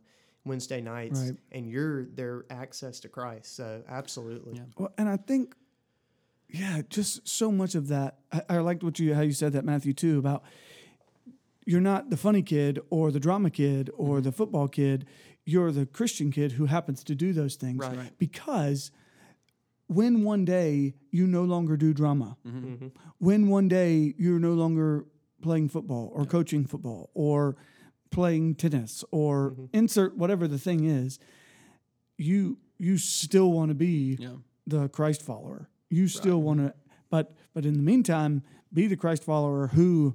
Wednesday 0.46 0.80
nights, 0.80 1.20
Right. 1.20 1.36
and 1.52 1.68
you're 1.70 2.06
their 2.06 2.44
access 2.50 3.00
to 3.00 3.08
Christ. 3.08 3.54
So 3.56 3.82
absolutely. 3.88 4.54
Yeah. 4.56 4.62
Well, 4.78 4.92
and 4.96 5.08
I 5.08 5.16
think 5.18 5.54
yeah, 6.48 6.82
just 6.88 7.26
so 7.28 7.50
much 7.50 7.74
of 7.74 7.88
that. 7.88 8.18
I, 8.32 8.42
I 8.48 8.58
liked 8.58 8.82
what 8.84 8.98
you 8.98 9.14
how 9.14 9.22
you 9.22 9.32
said 9.32 9.52
that 9.52 9.64
Matthew 9.64 9.92
too 9.92 10.18
about 10.18 10.42
you're 11.66 11.80
not 11.80 12.10
the 12.10 12.16
funny 12.16 12.42
kid 12.42 12.78
or 12.90 13.10
the 13.10 13.18
drama 13.20 13.50
kid 13.50 13.90
or 13.96 14.20
the 14.20 14.32
football 14.32 14.68
kid. 14.68 15.06
You're 15.44 15.72
the 15.72 15.86
Christian 15.86 16.30
kid 16.32 16.52
who 16.52 16.66
happens 16.66 17.02
to 17.04 17.14
do 17.14 17.32
those 17.32 17.54
things 17.56 17.78
Right. 17.84 17.96
Right. 17.96 18.18
because 18.18 18.90
when 19.88 20.24
one 20.24 20.44
day 20.44 20.94
you 21.10 21.26
no 21.26 21.42
longer 21.44 21.76
do 21.76 21.92
drama, 21.92 22.36
Mm-hmm. 22.46 22.88
when 23.18 23.48
one 23.48 23.68
day 23.68 24.14
you're 24.18 24.40
no 24.40 24.52
longer 24.54 25.06
playing 25.42 25.68
football 25.68 26.10
or 26.14 26.24
coaching 26.24 26.64
football 26.66 27.10
or 27.14 27.56
playing 28.10 28.54
tennis 28.56 29.04
or 29.10 29.50
Mm-hmm. 29.50 29.64
insert 29.72 30.16
whatever 30.16 30.48
the 30.48 30.58
thing 30.58 30.84
is, 30.84 31.18
you 32.18 32.58
you 32.78 32.98
still 32.98 33.50
want 33.52 33.70
to 33.70 33.74
be 33.74 34.16
Yeah. 34.20 34.36
the 34.66 34.88
Christ 34.88 35.22
follower. 35.22 35.68
You 35.88 36.08
still 36.08 36.42
want 36.42 36.60
to, 36.60 36.74
but 37.10 37.34
but 37.54 37.64
in 37.64 37.74
the 37.74 37.82
meantime, 37.82 38.42
be 38.72 38.86
the 38.86 38.96
Christ 38.96 39.24
follower 39.24 39.68
who 39.68 40.14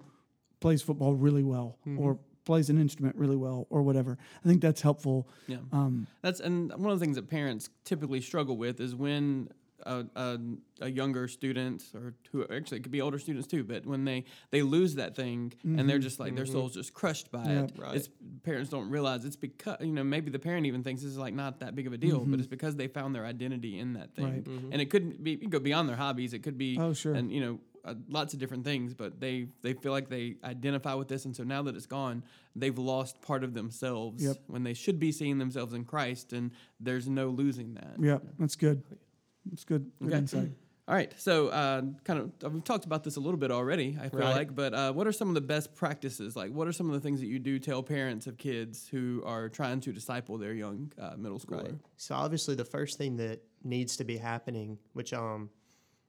plays 0.59 0.81
football 0.81 1.15
really 1.15 1.43
well 1.43 1.77
or 1.97 2.19
plays 2.45 2.69
an 2.69 2.79
instrument 2.79 3.15
really 3.15 3.35
well 3.35 3.67
or 3.69 3.81
whatever. 3.81 4.17
I 4.43 4.47
think 4.47 4.61
that's 4.61 4.81
helpful. 4.81 5.27
Yeah. 5.47 5.57
Um, 5.71 6.07
That's 6.21 6.39
and 6.39 6.71
one 6.71 6.91
of 6.91 6.99
the 6.99 7.05
things 7.05 7.15
that 7.15 7.29
parents 7.29 7.69
typically 7.83 8.21
struggle 8.21 8.57
with 8.57 8.79
is 8.79 8.95
when 8.95 9.49
a, 9.85 10.05
a, 10.15 10.39
a 10.81 10.89
younger 10.89 11.27
student 11.27 11.83
or 11.93 12.13
who 12.31 12.43
actually 12.43 12.77
it 12.77 12.83
could 12.83 12.91
be 12.91 13.01
older 13.01 13.19
students 13.19 13.47
too, 13.47 13.63
but 13.63 13.85
when 13.85 14.05
they 14.05 14.25
they 14.49 14.61
lose 14.61 14.95
that 14.95 15.15
thing 15.15 15.53
and 15.63 15.77
they're 15.89 15.97
mm-hmm. 15.97 16.03
just 16.03 16.19
like 16.19 16.35
their 16.35 16.45
mm-hmm. 16.45 16.53
soul's 16.53 16.73
just 16.73 16.93
crushed 16.93 17.31
by 17.31 17.43
Yeah. 17.45 17.63
it. 17.63 17.71
Right. 17.77 17.95
It's 17.95 18.09
parents 18.43 18.69
don't 18.69 18.89
realize 18.89 19.25
it's 19.25 19.35
because 19.35 19.77
you 19.81 19.91
know 19.91 20.03
maybe 20.03 20.31
the 20.31 20.39
parent 20.39 20.65
even 20.65 20.83
thinks 20.83 21.01
this 21.01 21.11
is 21.11 21.17
like 21.17 21.33
not 21.33 21.59
that 21.59 21.75
big 21.75 21.87
of 21.87 21.93
a 21.93 21.97
deal, 21.97 22.19
but 22.19 22.25
mm-hmm. 22.25 22.39
it's 22.39 22.47
because 22.47 22.75
they 22.75 22.87
found 22.87 23.15
their 23.15 23.25
identity 23.25 23.79
in 23.79 23.93
that 23.93 24.15
thing, 24.15 24.25
Right. 24.25 24.47
and 24.71 24.81
it 24.81 24.89
couldn't 24.89 25.23
be 25.23 25.33
it 25.33 25.41
could 25.41 25.51
go 25.51 25.59
beyond 25.59 25.89
their 25.89 25.97
hobbies. 25.97 26.33
It 26.33 26.39
could 26.39 26.57
be 26.57 26.77
Oh, 26.79 26.93
sure. 26.93 27.13
and 27.13 27.31
you 27.31 27.41
know. 27.41 27.59
Uh, 27.83 27.95
lots 28.09 28.35
of 28.35 28.39
different 28.39 28.63
things, 28.63 28.93
but 28.93 29.19
they 29.19 29.47
they 29.63 29.73
feel 29.73 29.91
like 29.91 30.07
they 30.07 30.35
identify 30.43 30.93
with 30.93 31.07
this, 31.07 31.25
and 31.25 31.35
so 31.35 31.43
now 31.43 31.63
that 31.63 31.75
it's 31.75 31.87
gone, 31.87 32.23
they've 32.55 32.77
lost 32.77 33.19
part 33.23 33.43
of 33.43 33.55
themselves 33.55 34.23
Yep. 34.23 34.37
when 34.45 34.61
they 34.61 34.75
should 34.75 34.99
be 34.99 35.11
seeing 35.11 35.39
themselves 35.39 35.73
in 35.73 35.83
Christ, 35.83 36.31
and 36.31 36.51
there's 36.79 37.09
no 37.09 37.29
losing 37.29 37.73
that. 37.73 37.95
yeah, 37.99 38.19
that's 38.37 38.55
good. 38.55 38.83
Oh, 38.91 38.97
That's 39.45 39.63
good. 39.63 39.91
Good 39.99 40.07
Okay. 40.09 40.17
insight. 40.17 40.51
All 40.87 40.95
right, 40.95 41.13
so 41.17 41.47
uh, 41.49 41.83
kind 42.03 42.19
of 42.19 42.31
uh, 42.43 42.49
we've 42.49 42.63
talked 42.65 42.85
about 42.85 43.03
this 43.03 43.15
a 43.15 43.19
little 43.19 43.37
bit 43.37 43.49
already. 43.51 43.97
I 44.01 44.09
feel 44.09 44.19
Right. 44.19 44.35
like, 44.35 44.55
but 44.55 44.73
uh, 44.73 44.91
what 44.91 45.07
are 45.07 45.11
some 45.13 45.29
of 45.29 45.35
the 45.35 45.41
best 45.41 45.73
practices? 45.73 46.35
Like, 46.35 46.51
what 46.51 46.67
are 46.67 46.73
some 46.73 46.87
of 46.87 46.93
the 46.93 46.99
things 46.99 47.21
that 47.21 47.27
you 47.27 47.39
do 47.39 47.59
tell 47.59 47.81
parents 47.81 48.27
of 48.27 48.37
kids 48.37 48.87
who 48.89 49.21
are 49.25 49.47
trying 49.47 49.79
to 49.81 49.93
disciple 49.93 50.37
their 50.37 50.53
young 50.53 50.91
uh, 50.99 51.13
middle 51.17 51.39
schooler? 51.39 51.63
Right. 51.63 51.75
So 51.97 52.15
obviously, 52.15 52.55
the 52.55 52.65
first 52.65 52.97
thing 52.97 53.15
that 53.17 53.41
needs 53.63 53.95
to 53.97 54.03
be 54.03 54.17
happening, 54.17 54.79
which 54.93 55.13
um, 55.13 55.49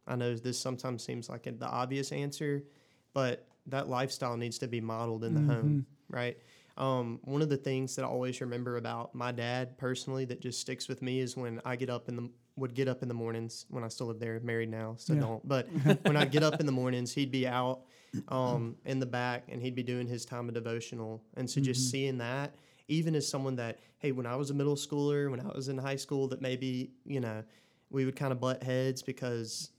I 0.06 0.16
know 0.16 0.34
this 0.34 0.58
sometimes 0.58 1.04
seems 1.04 1.28
like 1.28 1.44
the 1.44 1.66
obvious 1.68 2.10
answer, 2.10 2.64
but 3.12 3.46
that 3.66 3.88
lifestyle 3.88 4.36
needs 4.36 4.58
to 4.58 4.68
be 4.68 4.80
modeled 4.80 5.22
in 5.22 5.34
the 5.34 5.42
home, 5.42 5.86
right? 6.08 6.36
Um, 6.76 7.20
one 7.24 7.42
of 7.42 7.48
the 7.48 7.56
things 7.56 7.96
that 7.96 8.04
I 8.04 8.08
always 8.08 8.40
remember 8.40 8.76
about 8.76 9.14
my 9.14 9.30
dad 9.32 9.76
personally 9.78 10.24
that 10.26 10.40
just 10.40 10.60
sticks 10.60 10.88
with 10.88 11.02
me 11.02 11.20
is 11.20 11.36
when 11.36 11.60
I 11.64 11.76
get 11.76 11.90
up 11.90 12.08
in 12.08 12.16
the 12.16 12.30
would 12.56 12.74
get 12.74 12.86
up 12.86 13.02
in 13.02 13.08
the 13.08 13.14
mornings 13.14 13.64
when 13.70 13.82
I 13.82 13.88
still 13.88 14.08
live 14.08 14.18
there, 14.20 14.38
married 14.40 14.70
now, 14.70 14.94
so 14.98 15.14
Yeah. 15.14 15.20
don't. 15.20 15.48
But 15.48 15.68
when 16.04 16.16
I 16.16 16.26
get 16.26 16.42
up 16.42 16.60
in 16.60 16.66
the 16.66 16.72
mornings, 16.72 17.12
he'd 17.14 17.30
be 17.30 17.46
out 17.46 17.80
um, 18.28 18.76
in 18.84 18.98
the 19.00 19.06
back 19.06 19.44
and 19.48 19.62
he'd 19.62 19.74
be 19.74 19.82
doing 19.82 20.06
his 20.06 20.26
time 20.26 20.48
of 20.48 20.54
devotional, 20.54 21.22
and 21.36 21.48
so 21.48 21.60
just 21.60 21.90
seeing 21.90 22.18
that 22.18 22.54
even 22.88 23.14
as 23.14 23.26
someone 23.26 23.56
that 23.56 23.78
hey 23.98 24.12
when 24.12 24.26
i 24.26 24.34
was 24.36 24.50
a 24.50 24.54
middle 24.54 24.74
schooler 24.74 25.30
when 25.30 25.40
i 25.40 25.46
was 25.54 25.68
in 25.68 25.78
high 25.78 25.96
school 25.96 26.28
that 26.28 26.42
maybe 26.42 26.90
you 27.04 27.20
know 27.20 27.42
we 27.90 28.04
would 28.04 28.16
kind 28.16 28.32
of 28.32 28.40
butt 28.40 28.62
heads 28.62 29.02
because 29.02 29.70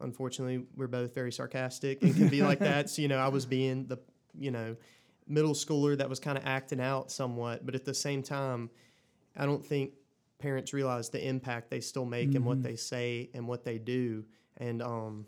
unfortunately 0.00 0.64
we're 0.76 0.86
both 0.86 1.14
very 1.14 1.32
sarcastic 1.32 2.02
and 2.02 2.14
can 2.16 2.28
be 2.28 2.42
like 2.42 2.58
that 2.58 2.90
so 2.90 3.00
you 3.02 3.08
know 3.08 3.18
i 3.18 3.28
was 3.28 3.46
being 3.46 3.86
the 3.86 3.98
you 4.38 4.50
know 4.50 4.76
middle 5.30 5.54
schooler 5.54 5.96
that 5.96 6.08
was 6.08 6.20
kind 6.20 6.36
of 6.36 6.44
acting 6.44 6.80
out 6.80 7.10
somewhat 7.10 7.64
but 7.64 7.74
at 7.74 7.84
the 7.84 7.94
same 7.94 8.22
time 8.22 8.68
i 9.36 9.46
don't 9.46 9.64
think 9.64 9.92
parents 10.40 10.72
realize 10.72 11.10
the 11.10 11.24
impact 11.24 11.70
they 11.70 11.80
still 11.80 12.04
make 12.04 12.34
and 12.34 12.44
what 12.44 12.62
they 12.62 12.74
say 12.74 13.30
and 13.34 13.46
what 13.46 13.64
they 13.64 13.78
do. 13.78 14.24
And 14.56 14.82
um 14.82 15.26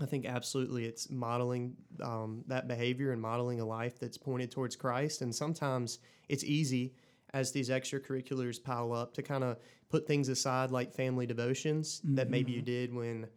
I 0.00 0.06
think 0.06 0.26
absolutely 0.26 0.86
it's 0.86 1.10
modeling 1.10 1.76
um, 2.02 2.42
that 2.48 2.66
behavior 2.66 3.12
and 3.12 3.22
modeling 3.22 3.60
a 3.60 3.64
life 3.64 4.00
that's 4.00 4.18
pointed 4.18 4.50
towards 4.50 4.74
Christ. 4.74 5.22
And 5.22 5.32
sometimes 5.32 6.00
it's 6.28 6.42
easy 6.42 6.92
as 7.34 7.52
these 7.52 7.68
extracurriculars 7.68 8.60
pile 8.60 8.92
up 8.92 9.14
to 9.14 9.22
kind 9.22 9.44
of 9.44 9.58
put 9.90 10.08
things 10.08 10.28
aside 10.28 10.72
like 10.72 10.92
family 10.92 11.24
devotions 11.24 12.00
that 12.04 12.30
maybe 12.30 12.50
you 12.50 12.62
did 12.62 12.92
when 12.92 13.28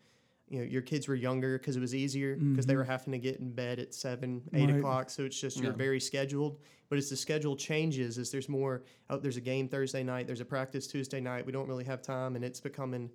you 0.47 0.59
know 0.59 0.65
your 0.65 0.81
kids 0.81 1.07
were 1.07 1.15
younger 1.15 1.57
because 1.57 1.75
it 1.75 1.79
was 1.79 1.95
easier 1.95 2.35
because 2.35 2.65
they 2.65 2.73
mm-hmm. 2.73 2.79
were 2.79 2.83
having 2.83 3.11
to 3.13 3.19
get 3.19 3.39
in 3.39 3.51
bed 3.51 3.79
at 3.79 3.93
seven, 3.93 4.41
eight 4.53 4.69
Right. 4.69 4.77
o'clock. 4.77 5.09
So 5.09 5.23
it's 5.23 5.39
just 5.39 5.57
you're 5.57 5.71
Yeah. 5.71 5.77
very 5.77 5.99
scheduled. 5.99 6.59
But 6.87 6.99
as 6.99 7.09
the 7.09 7.15
schedule 7.15 7.55
changes, 7.55 8.19
as 8.19 8.29
there's 8.29 8.47
more, 8.47 8.83
oh, 9.09 9.17
there's 9.17 9.37
a 9.37 9.41
game 9.41 9.67
Thursday 9.67 10.03
night, 10.03 10.27
there's 10.27 10.41
a 10.41 10.45
practice 10.45 10.85
Tuesday 10.85 11.19
night. 11.19 11.45
We 11.45 11.51
don't 11.51 11.67
really 11.67 11.83
have 11.85 12.01
time, 12.01 12.35
and 12.35 12.45
it's 12.45 12.59
becoming 12.59 13.09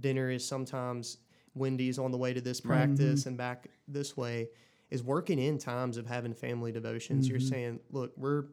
dinner 0.00 0.30
is 0.30 0.46
sometimes 0.46 1.18
Wendy's 1.54 1.98
on 1.98 2.10
the 2.10 2.18
way 2.18 2.34
to 2.34 2.40
this 2.40 2.60
practice 2.60 3.20
mm-hmm. 3.20 3.30
and 3.30 3.38
back 3.38 3.68
this 3.88 4.16
way. 4.16 4.48
Is 4.90 5.02
working 5.02 5.38
in 5.38 5.58
times 5.58 5.96
of 5.96 6.06
having 6.06 6.34
family 6.34 6.70
devotions. 6.70 7.26
You're 7.26 7.38
mm-hmm. 7.38 7.48
saying, 7.48 7.80
look, 7.90 8.12
we're 8.16 8.44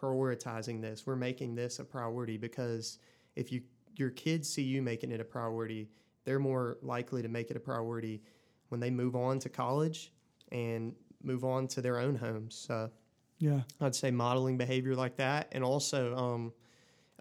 prioritizing 0.00 0.80
this. 0.80 1.06
We're 1.06 1.16
making 1.16 1.54
this 1.54 1.78
a 1.78 1.84
priority 1.84 2.36
because 2.36 2.98
if 3.34 3.50
you 3.50 3.62
your 3.96 4.10
kids 4.10 4.48
see 4.48 4.62
you 4.62 4.82
making 4.82 5.10
it 5.12 5.20
a 5.20 5.24
priority, 5.24 5.88
they're 6.24 6.38
more 6.38 6.78
likely 6.82 7.22
to 7.22 7.28
make 7.28 7.50
it 7.50 7.56
a 7.56 7.60
priority 7.60 8.22
when 8.68 8.80
they 8.80 8.90
move 8.90 9.14
on 9.14 9.38
to 9.40 9.48
college 9.48 10.12
and 10.52 10.94
move 11.22 11.44
on 11.44 11.66
to 11.68 11.80
their 11.80 11.98
own 11.98 12.16
homes. 12.16 12.54
So 12.54 12.90
Yeah. 13.38 13.60
I'd 13.80 13.94
say 13.94 14.10
modeling 14.10 14.56
behavior 14.58 14.94
like 14.94 15.16
that, 15.16 15.48
and 15.52 15.62
also 15.64 16.14
um, 16.16 16.52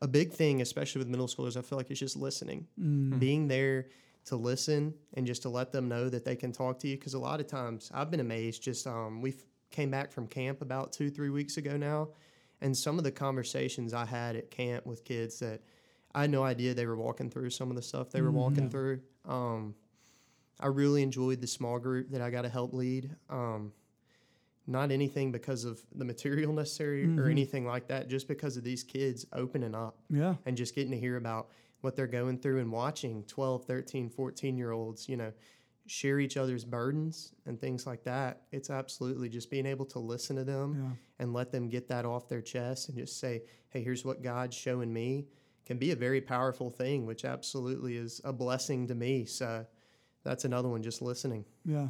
a 0.02 0.08
big 0.08 0.32
thing, 0.32 0.62
especially 0.62 1.00
with 1.00 1.08
middle 1.08 1.28
schoolers, 1.28 1.58
I 1.58 1.62
feel 1.62 1.78
like 1.78 1.90
it's 1.92 2.00
just 2.00 2.16
listening, 2.18 2.68
being 3.20 3.48
there 3.48 3.88
to 4.26 4.36
listen 4.38 4.94
and 5.16 5.26
just 5.28 5.42
to 5.42 5.50
let 5.50 5.72
them 5.72 5.90
know 5.90 6.10
that 6.10 6.24
they 6.24 6.36
can 6.36 6.52
talk 6.52 6.80
to 6.80 6.88
you. 6.88 6.96
Because 6.98 7.14
a 7.14 7.20
lot 7.20 7.40
of 7.40 7.48
times, 7.48 7.92
I've 7.94 8.10
been 8.10 8.20
amazed. 8.22 8.64
Just 8.64 8.88
um, 8.88 9.22
we 9.22 9.34
came 9.70 9.90
back 9.92 10.12
from 10.12 10.28
camp 10.28 10.62
about 10.62 10.94
two, 10.94 11.10
three 11.10 11.30
weeks 11.30 11.58
ago 11.58 11.76
now, 11.78 12.10
and 12.62 12.76
some 12.78 12.98
of 12.98 13.04
the 13.04 13.12
conversations 13.12 13.94
I 13.94 14.06
had 14.06 14.36
at 14.36 14.50
camp 14.52 14.86
with 14.86 15.04
kids 15.04 15.40
that 15.40 15.62
I 16.16 16.22
had 16.22 16.30
no 16.30 16.44
idea 16.44 16.74
they 16.74 16.86
were 16.86 16.96
walking 16.98 17.30
through 17.30 17.50
some 17.50 17.70
of 17.70 17.76
the 17.76 17.82
stuff 17.82 18.12
they 18.12 18.22
were 18.22 18.32
walking 18.32 18.70
through. 18.70 19.02
Um, 19.28 19.76
I 20.60 20.68
really 20.68 21.02
enjoyed 21.02 21.42
the 21.42 21.48
small 21.48 21.80
group 21.80 22.12
that 22.12 22.22
I 22.22 22.30
got 22.30 22.44
to 22.44 22.50
help 22.50 22.74
lead. 22.74 23.16
Um, 23.30 23.74
not 24.68 24.92
anything 24.92 25.32
because 25.32 25.66
of 25.66 25.82
the 25.96 26.06
material 26.06 26.54
necessary 26.62 27.06
or 27.18 27.28
anything 27.28 27.66
like 27.66 27.88
that, 27.88 28.08
just 28.08 28.28
because 28.28 28.56
of 28.58 28.64
these 28.64 28.84
kids 28.84 29.26
opening 29.34 29.76
up 29.76 29.98
Yeah. 30.10 30.36
and 30.46 30.56
just 30.56 30.76
getting 30.76 30.92
to 30.92 31.00
hear 31.00 31.18
about 31.18 31.50
what 31.82 31.96
they're 31.98 32.08
going 32.08 32.38
through 32.38 32.60
and 32.62 32.72
watching 32.72 33.24
12, 33.26 33.66
13, 33.66 34.10
14 34.10 34.58
year 34.58 34.72
olds, 34.72 35.10
you 35.10 35.18
know, 35.18 35.34
share 35.86 36.20
each 36.22 36.38
other's 36.38 36.64
burdens 36.64 37.34
and 37.46 37.60
things 37.60 37.86
like 37.86 38.04
that. 38.06 38.44
It's 38.54 38.70
absolutely 38.70 39.28
just 39.28 39.50
being 39.52 39.66
able 39.66 39.86
to 39.88 40.00
listen 40.00 40.38
to 40.38 40.46
them 40.46 40.78
Yeah. 40.82 40.90
and 41.26 41.34
let 41.34 41.52
them 41.52 41.68
get 41.68 41.90
that 41.90 42.06
off 42.06 42.30
their 42.30 42.42
chest 42.42 42.88
and 42.88 42.98
just 42.98 43.20
say, 43.20 43.42
hey, 43.70 43.84
here's 43.84 44.06
what 44.06 44.22
God's 44.22 44.56
showing 44.56 44.94
me 44.94 45.26
can 45.66 45.78
be 45.78 45.92
a 45.92 45.96
very 45.96 46.22
powerful 46.22 46.70
thing, 46.70 47.06
which 47.06 47.24
absolutely 47.26 47.96
is 47.98 48.20
a 48.24 48.34
blessing 48.34 48.88
to 48.88 48.96
me. 48.96 49.26
So 49.26 49.66
that's 50.24 50.46
another 50.46 50.70
one, 50.70 50.84
just 50.84 51.02
listening. 51.02 51.46
Yeah. 51.66 51.90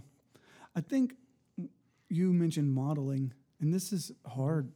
I 0.75 0.81
think 0.81 1.15
you 2.09 2.31
mentioned 2.33 2.71
modeling, 2.73 3.33
and 3.59 3.73
this 3.73 3.91
is 3.93 4.11
hard 4.27 4.71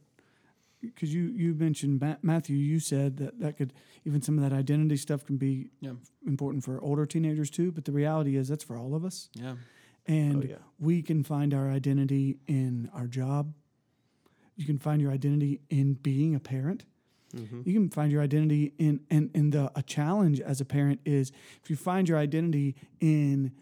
because 0.80 1.12
you, 1.12 1.22
you 1.34 1.54
mentioned 1.54 2.00
Matthew, 2.22 2.56
you 2.56 2.78
said 2.78 3.16
that 3.16 3.40
that 3.40 3.56
could, 3.56 3.72
even 4.04 4.22
some 4.22 4.38
of 4.38 4.48
that 4.48 4.56
identity 4.56 4.96
stuff 4.96 5.24
can 5.24 5.36
be 5.36 5.70
Yeah. 5.80 5.94
important 6.26 6.62
for 6.64 6.80
older 6.80 7.04
teenagers 7.04 7.50
too. 7.50 7.72
But 7.72 7.84
the 7.84 7.90
reality 7.92 8.36
is 8.36 8.46
that's 8.48 8.62
for 8.64 8.76
all 8.76 8.94
of 8.94 9.04
us. 9.04 9.28
Yeah. 9.34 9.56
And 10.06 10.44
Oh, 10.44 10.46
yeah. 10.48 10.56
we 10.78 11.02
can 11.02 11.22
find 11.24 11.52
our 11.52 11.68
identity 11.68 12.38
in 12.46 12.88
our 12.94 13.06
job. 13.08 13.52
You 14.56 14.66
can 14.66 14.78
find 14.78 15.02
your 15.02 15.10
identity 15.12 15.60
in 15.68 15.94
being 15.94 16.34
a 16.36 16.40
parent. 16.40 16.84
Mm-hmm. 17.36 17.62
You 17.66 17.72
can 17.74 17.90
find 17.90 18.10
your 18.12 18.22
identity 18.22 18.72
in 18.78 19.00
and 19.10 19.30
and 19.34 19.52
the 19.52 19.70
a 19.76 19.82
challenge 19.82 20.40
as 20.40 20.60
a 20.60 20.64
parent 20.64 21.00
is 21.04 21.30
if 21.62 21.68
you 21.70 21.76
find 21.76 22.08
your 22.08 22.18
identity 22.18 22.74
in 23.00 23.52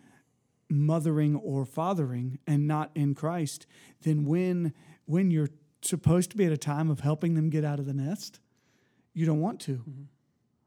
mothering 0.68 1.36
or 1.36 1.64
fathering 1.64 2.38
and 2.46 2.66
not 2.66 2.90
in 2.94 3.14
Christ, 3.14 3.66
then 4.02 4.24
when 4.24 4.72
when 5.06 5.30
you're 5.30 5.50
supposed 5.82 6.30
to 6.30 6.36
be 6.36 6.44
at 6.44 6.52
a 6.52 6.56
time 6.56 6.90
of 6.90 7.00
helping 7.00 7.34
them 7.34 7.50
get 7.50 7.64
out 7.64 7.78
of 7.78 7.86
the 7.86 7.94
nest, 7.94 8.40
you 9.14 9.26
don't 9.26 9.40
want 9.40 9.60
to 9.62 9.82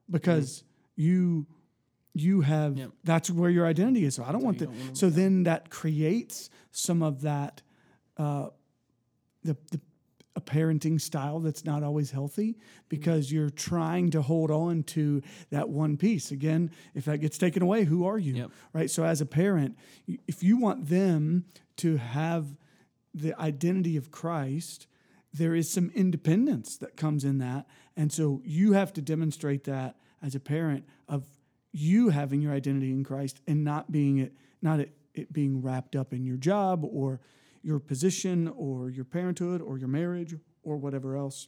because 0.10 0.64
you 0.96 1.46
you 2.14 2.42
have 2.42 2.78
Yep. 2.78 2.92
that's 3.04 3.30
where 3.30 3.50
your 3.50 3.66
identity 3.66 4.04
is. 4.06 4.16
So 4.16 4.24
I 4.24 4.32
don't 4.32 4.44
want 4.44 4.60
you 4.60 4.66
to. 4.68 4.72
don't 4.72 4.78
want 4.78 4.90
'em- 4.90 4.96
So 4.96 5.10
then 5.10 5.44
that 5.44 5.70
creates 5.70 6.50
some 6.72 7.02
of 7.04 7.22
that 7.22 7.62
uh, 8.18 8.50
the 9.44 9.56
the 9.72 9.80
a 10.40 10.42
parenting 10.42 11.00
style 11.00 11.40
that's 11.42 11.66
not 11.66 11.84
always 11.84 12.12
healthy 12.12 12.58
because 12.88 13.28
mm-hmm. 13.28 13.36
you're 13.36 13.50
trying 13.50 14.10
to 14.12 14.22
hold 14.22 14.50
on 14.50 14.84
to 14.84 15.22
that 15.50 15.70
one 15.70 15.98
piece. 15.98 16.32
Again, 16.32 16.72
if 16.96 17.06
that 17.06 17.18
gets 17.20 17.38
taken 17.38 17.62
away, 17.62 17.84
who 17.84 18.06
are 18.06 18.18
you? 18.18 18.34
Yep. 18.34 18.52
Right. 18.74 18.90
So 18.90 19.04
as 19.04 19.20
a 19.20 19.26
parent, 19.26 19.78
if 20.28 20.42
you 20.42 20.58
want 20.58 20.88
them 20.88 21.46
to 21.78 21.98
have 21.98 22.46
the 23.14 23.40
identity 23.40 23.98
of 23.98 24.12
Christ, 24.12 24.88
there 25.34 25.54
is 25.54 25.70
some 25.70 25.92
independence 25.94 26.78
that 26.78 26.96
comes 26.96 27.26
in 27.26 27.40
that. 27.40 27.68
And 27.98 28.12
so 28.12 28.42
you 28.46 28.74
have 28.74 28.94
to 28.94 29.02
demonstrate 29.02 29.66
that 29.66 29.98
as 30.22 30.36
a 30.36 30.40
parent 30.40 30.86
of 31.08 31.26
you 31.72 32.10
having 32.10 32.42
your 32.42 32.54
identity 32.54 32.92
in 32.92 33.04
Christ 33.04 33.42
and 33.46 33.64
not 33.64 33.92
being 33.92 34.18
it, 34.18 34.34
not 34.62 34.80
it, 34.80 34.94
it 35.14 35.34
being 35.34 35.62
wrapped 35.62 35.96
up 35.96 36.14
in 36.14 36.26
your 36.26 36.38
job 36.38 36.84
or 36.84 37.20
your 37.62 37.80
position 37.80 38.48
or 38.56 38.90
your 38.90 39.06
parenthood 39.06 39.62
or 39.62 39.78
your 39.78 39.88
marriage 39.88 40.36
or 40.64 40.78
whatever 40.78 41.16
else. 41.16 41.48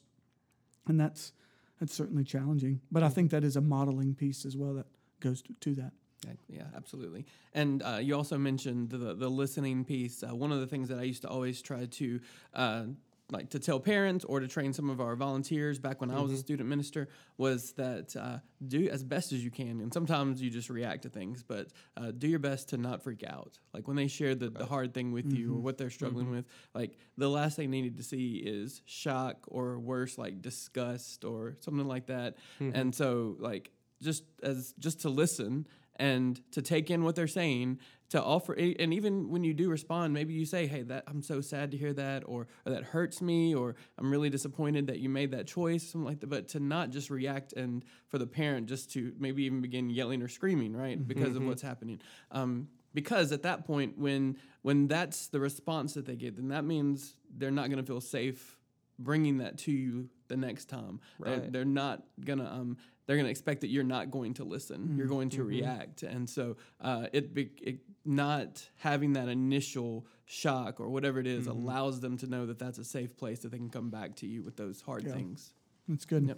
And 0.87 0.99
that's 0.99 1.33
that's 1.79 1.93
certainly 1.93 2.23
challenging. 2.23 2.81
But 2.91 3.03
I 3.03 3.09
think 3.09 3.31
that 3.31 3.43
is 3.43 3.55
a 3.55 3.61
modeling 3.61 4.13
piece 4.13 4.45
as 4.45 4.55
well 4.55 4.75
that 4.75 4.85
goes 5.19 5.41
to, 5.43 5.53
to 5.61 5.75
that. 5.75 5.93
Yeah, 6.25 6.33
Yeah, 6.47 6.63
absolutely. 6.75 7.25
And 7.53 7.81
uh, 7.81 7.97
you 8.01 8.15
also 8.15 8.37
mentioned 8.37 8.89
the 8.89 9.13
the 9.15 9.29
listening 9.29 9.83
piece. 9.85 10.23
Uh, 10.23 10.35
one 10.35 10.51
of 10.51 10.59
the 10.59 10.67
things 10.67 10.89
that 10.89 10.99
I 10.99 11.03
used 11.03 11.23
to 11.23 11.29
always 11.29 11.61
try 11.61 11.85
to 11.85 12.19
uh, 12.53 12.83
like 13.31 13.49
to 13.51 13.59
tell 13.59 13.79
parents 13.79 14.25
or 14.25 14.41
to 14.41 14.47
train 14.47 14.73
some 14.73 14.89
of 14.89 14.99
our 14.99 15.15
volunteers 15.15 15.79
back 15.79 16.01
when 16.01 16.11
I 16.11 16.19
was 16.19 16.33
a 16.33 16.37
student 16.37 16.67
minister 16.67 17.07
was 17.37 17.71
that 17.73 18.15
uh, 18.15 18.39
do 18.67 18.89
as 18.89 19.03
best 19.03 19.31
as 19.31 19.43
you 19.43 19.49
can. 19.49 19.79
And 19.79 19.93
sometimes 19.93 20.41
you 20.41 20.49
just 20.49 20.69
react 20.69 21.03
to 21.03 21.09
things, 21.09 21.41
but 21.41 21.69
uh, 21.95 22.11
do 22.11 22.27
your 22.27 22.39
best 22.39 22.69
to 22.69 22.77
not 22.77 23.03
freak 23.03 23.23
out. 23.23 23.57
Like 23.73 23.87
when 23.87 23.95
they 23.95 24.07
share 24.07 24.35
the, 24.35 24.49
the 24.49 24.65
hard 24.65 24.93
thing 24.93 25.11
with 25.13 25.31
you 25.31 25.55
or 25.55 25.59
what 25.59 25.77
they're 25.77 25.89
struggling 25.89 26.29
with, 26.29 26.45
like 26.73 26.97
the 27.17 27.29
last 27.29 27.55
thing 27.55 27.71
they 27.71 27.81
need 27.81 27.97
to 27.97 28.03
see 28.03 28.35
is 28.35 28.81
shock 28.85 29.37
or 29.47 29.79
worse, 29.79 30.17
like 30.17 30.41
disgust 30.41 31.23
or 31.23 31.55
something 31.61 31.87
like 31.87 32.07
that. 32.07 32.35
And 32.75 32.93
so, 32.93 33.37
like 33.39 33.71
just 34.01 34.23
as 34.43 34.73
just 34.77 35.01
to 35.01 35.09
listen 35.09 35.67
and 35.95 36.41
to 36.51 36.61
take 36.61 36.89
in 36.89 37.03
what 37.03 37.15
they're 37.15 37.27
saying 37.27 37.79
to 38.11 38.21
offer 38.21 38.53
and 38.53 38.93
even 38.93 39.29
when 39.29 39.43
you 39.43 39.53
do 39.53 39.69
respond 39.69 40.13
maybe 40.13 40.33
you 40.33 40.45
say 40.45 40.67
hey 40.67 40.81
that 40.83 41.03
i'm 41.07 41.21
so 41.21 41.39
sad 41.41 41.71
to 41.71 41.77
hear 41.77 41.93
that 41.93 42.23
or, 42.25 42.45
or 42.65 42.71
that 42.73 42.83
hurts 42.83 43.21
me 43.21 43.55
or 43.55 43.75
i'm 43.97 44.11
really 44.11 44.29
disappointed 44.29 44.87
that 44.87 44.99
you 44.99 45.09
made 45.09 45.31
that 45.31 45.47
choice 45.47 45.83
something 45.91 46.05
like 46.05 46.19
that. 46.19 46.29
But 46.29 46.49
to 46.49 46.59
not 46.59 46.89
just 46.89 47.09
react 47.09 47.53
and 47.53 47.83
for 48.09 48.17
the 48.17 48.27
parent 48.27 48.67
just 48.67 48.91
to 48.93 49.13
maybe 49.17 49.43
even 49.43 49.61
begin 49.61 49.89
yelling 49.89 50.21
or 50.21 50.27
screaming 50.27 50.75
right 50.75 50.97
because 51.07 51.35
of 51.37 51.43
what's 51.45 51.61
happening. 51.61 51.99
Um, 52.31 52.67
because 52.93 53.31
at 53.31 53.43
that 53.43 53.65
point 53.65 53.97
when 53.97 54.37
when 54.61 54.87
that's 54.87 55.27
the 55.27 55.39
response 55.39 55.93
that 55.93 56.05
they 56.05 56.17
get 56.17 56.35
then 56.35 56.49
that 56.49 56.65
means 56.65 57.15
they're 57.37 57.49
not 57.49 57.69
going 57.69 57.79
to 57.79 57.85
feel 57.85 58.01
safe 58.01 58.57
bringing 58.99 59.37
that 59.37 59.57
to 59.57 59.71
you 59.71 60.09
the 60.27 60.37
next 60.37 60.65
time. 60.65 60.99
They're, 61.19 61.39
Right. 61.39 61.51
they're 61.51 61.65
not 61.65 62.03
gonna 62.23 62.45
um 62.45 62.77
they're 63.05 63.17
gonna 63.17 63.29
expect 63.29 63.61
that 63.61 63.67
you're 63.69 63.83
not 63.83 64.11
going 64.11 64.33
to 64.33 64.43
listen 64.43 64.95
you're 64.97 65.07
going 65.07 65.29
to 65.29 65.43
react 65.43 66.03
and 66.03 66.29
so 66.29 66.55
uh 66.81 67.07
it, 67.13 67.29
it 67.35 67.79
not 68.05 68.67
having 68.77 69.13
that 69.13 69.27
initial 69.27 70.05
shock 70.25 70.79
or 70.79 70.89
whatever 70.89 71.19
it 71.19 71.27
is 71.27 71.47
allows 71.47 71.99
them 71.99 72.17
to 72.17 72.27
know 72.27 72.45
that 72.45 72.57
that's 72.57 72.77
a 72.79 72.83
safe 72.83 73.15
place 73.17 73.39
that 73.39 73.51
they 73.51 73.57
can 73.57 73.69
come 73.69 73.89
back 73.89 74.15
to 74.15 74.25
you 74.25 74.41
with 74.43 74.55
those 74.57 74.81
hard 74.81 75.03
Yeah. 75.05 75.13
things 75.13 75.53
That's 75.87 76.05
good. 76.05 76.27
Yep. 76.27 76.37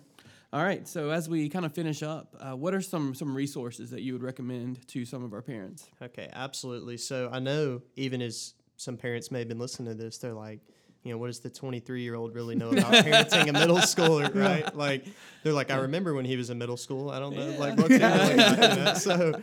All 0.51 0.63
right. 0.63 0.87
So 0.87 1.09
as 1.11 1.27
we 1.29 1.49
kind 1.49 1.65
of 1.65 1.73
finish 1.73 2.01
up, 2.01 2.35
uh, 2.39 2.55
what 2.55 2.73
are 2.73 2.81
some 2.81 3.13
some 3.13 3.35
resources 3.35 3.89
that 3.91 4.01
you 4.01 4.13
would 4.13 4.23
recommend 4.23 4.87
to 4.89 5.03
some 5.05 5.23
of 5.23 5.33
our 5.33 5.41
parents? 5.41 5.89
Okay, 6.01 6.29
absolutely. 6.33 6.97
So 6.97 7.29
I 7.31 7.39
know 7.39 7.81
even 7.95 8.21
as 8.21 8.53
some 8.77 8.97
parents 8.97 9.31
may 9.31 9.39
have 9.39 9.47
been 9.47 9.59
listening 9.59 9.89
to 9.95 10.01
this, 10.03 10.17
they're 10.17 10.33
like, 10.33 10.59
you 11.03 11.11
know, 11.11 11.17
what 11.17 11.27
does 11.27 11.39
the 11.39 11.49
23 11.49 12.01
year 12.01 12.15
old 12.15 12.33
really 12.33 12.55
know 12.55 12.69
about 12.71 12.93
parenting 13.05 13.49
a 13.49 13.53
middle 13.53 13.77
schooler, 13.77 14.33
right? 14.33 14.73
Like, 14.75 15.05
they're 15.43 15.53
like, 15.53 15.69
I 15.71 15.77
remember 15.77 16.13
when 16.13 16.25
he 16.25 16.37
was 16.37 16.49
in 16.49 16.57
middle 16.57 16.77
school. 16.77 17.09
I 17.09 17.19
don't 17.19 17.35
know, 17.35 17.51
like, 17.59 17.77
what's 17.77 17.89
really 17.89 18.35
like? 18.35 18.95
So, 18.97 19.41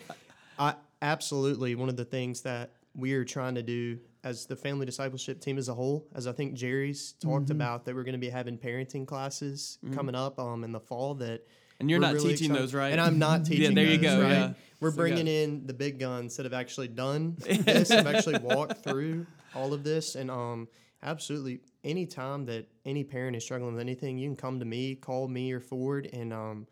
I 0.59 0.75
absolutely 1.03 1.75
one 1.75 1.89
of 1.89 1.97
the 1.97 2.05
things 2.05 2.43
that 2.43 2.73
we 2.95 3.13
are 3.15 3.25
trying 3.25 3.55
to 3.55 3.63
do 3.63 3.99
as 4.25 4.45
the 4.47 4.57
family 4.57 4.85
discipleship 4.85 5.41
team 5.41 5.57
as 5.57 5.69
a 5.69 5.75
whole, 5.75 6.07
as 6.15 6.27
I 6.27 6.33
think 6.33 6.55
Jerry's 6.55 7.13
talked 7.23 7.49
about, 7.51 7.85
that 7.87 7.95
we're 7.95 8.03
going 8.05 8.13
to 8.13 8.19
be 8.19 8.29
having 8.29 8.59
parenting 8.59 9.07
classes 9.07 9.79
coming 9.95 10.15
up 10.15 10.39
um, 10.39 10.65
in 10.65 10.73
the 10.73 10.81
fall 10.81 11.15
that. 11.17 11.47
And 11.79 11.89
you're 11.89 11.99
not 11.99 12.13
really 12.13 12.31
teaching 12.33 12.47
excited- 12.51 12.63
those, 12.63 12.75
right? 12.75 12.93
And 12.93 13.01
I'm 13.01 13.19
not 13.19 13.45
teaching. 13.47 13.75
Yeah, 13.77 13.83
there 13.85 13.93
you 13.93 13.97
those, 13.99 14.17
go, 14.17 14.23
Right? 14.23 14.33
yeah. 14.33 14.53
We're 14.81 14.91
So 14.91 14.97
bringing 14.97 15.27
in 15.27 15.67
the 15.67 15.73
big 15.73 15.99
guns 15.99 16.37
that 16.37 16.45
have 16.45 16.53
actually 16.53 16.89
done 16.89 17.37
this, 17.39 17.89
have 17.91 18.07
actually 18.07 18.39
walked 18.41 18.83
through 18.85 19.27
all 19.55 19.73
of 19.73 19.83
this, 19.85 20.15
and 20.15 20.31
um, 20.31 20.69
absolutely, 21.03 21.61
any 21.85 22.07
time 22.07 22.45
that 22.47 22.69
any 22.85 23.05
parent 23.05 23.37
is 23.37 23.45
struggling 23.45 23.73
with 23.73 23.81
anything, 23.81 24.19
you 24.19 24.29
can 24.29 24.37
come 24.37 24.59
to 24.59 24.65
me, 24.67 24.95
call 24.95 25.29
me 25.29 25.53
or 25.53 25.61
Ford, 25.61 26.09
and 26.13 26.33
um, 26.33 26.67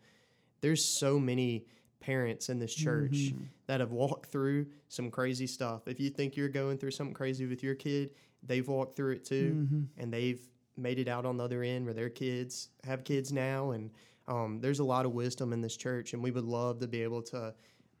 there's 0.61 0.83
so 0.83 1.19
many 1.19 1.65
parents 1.99 2.49
in 2.49 2.59
this 2.59 2.73
church 2.73 3.33
that 3.67 3.79
have 3.79 3.91
walked 3.91 4.31
through 4.31 4.67
some 4.87 5.11
crazy 5.11 5.47
stuff. 5.47 5.87
If 5.87 5.99
you 5.99 6.09
think 6.09 6.35
you're 6.37 6.49
going 6.49 6.77
through 6.77 6.91
something 6.91 7.13
crazy 7.13 7.45
with 7.45 7.61
your 7.61 7.75
kid, 7.75 8.11
they've 8.43 8.67
walked 8.67 8.95
through 8.95 9.13
it 9.13 9.25
too, 9.25 9.67
and 9.97 10.13
they've 10.13 10.41
made 10.77 10.97
it 10.99 11.07
out 11.09 11.25
on 11.25 11.37
the 11.37 11.43
other 11.43 11.61
end 11.61 11.85
where 11.85 11.93
their 11.93 12.09
kids 12.09 12.69
have 12.85 13.03
kids 13.03 13.33
now, 13.33 13.71
and 13.71 13.91
um, 14.27 14.59
there's 14.61 14.79
a 14.79 14.83
lot 14.83 15.05
of 15.05 15.11
wisdom 15.13 15.53
in 15.53 15.61
this 15.61 15.75
church, 15.75 16.13
and 16.13 16.23
we 16.23 16.31
would 16.31 16.45
love 16.45 16.79
to 16.79 16.87
be 16.87 17.01
able 17.03 17.21
to 17.23 17.53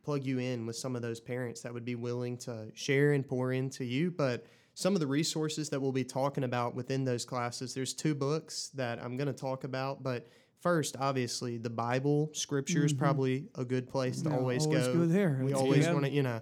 plug 0.03 0.25
you 0.25 0.39
in 0.39 0.65
with 0.65 0.75
some 0.75 0.95
of 0.95 1.01
those 1.01 1.19
parents 1.19 1.61
that 1.61 1.73
would 1.73 1.85
be 1.85 1.95
willing 1.95 2.37
to 2.37 2.67
share 2.73 3.11
and 3.13 3.27
pour 3.27 3.51
into 3.51 3.83
you. 3.83 4.11
But 4.11 4.45
some 4.79 4.93
of 4.93 5.01
the 5.01 5.07
resources 5.07 5.67
that 5.69 5.81
we'll 5.81 5.91
be 5.91 6.05
talking 6.05 6.45
about 6.45 6.73
within 6.73 7.03
those 7.03 7.25
classes, 7.25 7.73
there's 7.73 7.93
two 7.93 8.15
books 8.15 8.69
that 8.75 8.97
I'm 9.03 9.17
going 9.17 9.27
to 9.27 9.33
talk 9.33 9.65
about. 9.65 10.03
But 10.03 10.29
first, 10.61 10.95
obviously, 10.97 11.57
the 11.57 11.69
Bible, 11.69 12.29
Scripture 12.31 12.85
is 12.85 12.93
probably 12.93 13.49
a 13.55 13.65
good 13.65 13.89
place 13.89 14.21
to 14.21 14.29
Mm-hmm. 14.29 14.37
Always, 14.37 14.65
always 14.65 14.87
go. 14.87 14.93
go 14.93 15.05
there. 15.05 15.41
We 15.43 15.51
always 15.51 15.85
want 15.89 16.05
to, 16.05 16.11
you 16.11 16.23
know, 16.23 16.39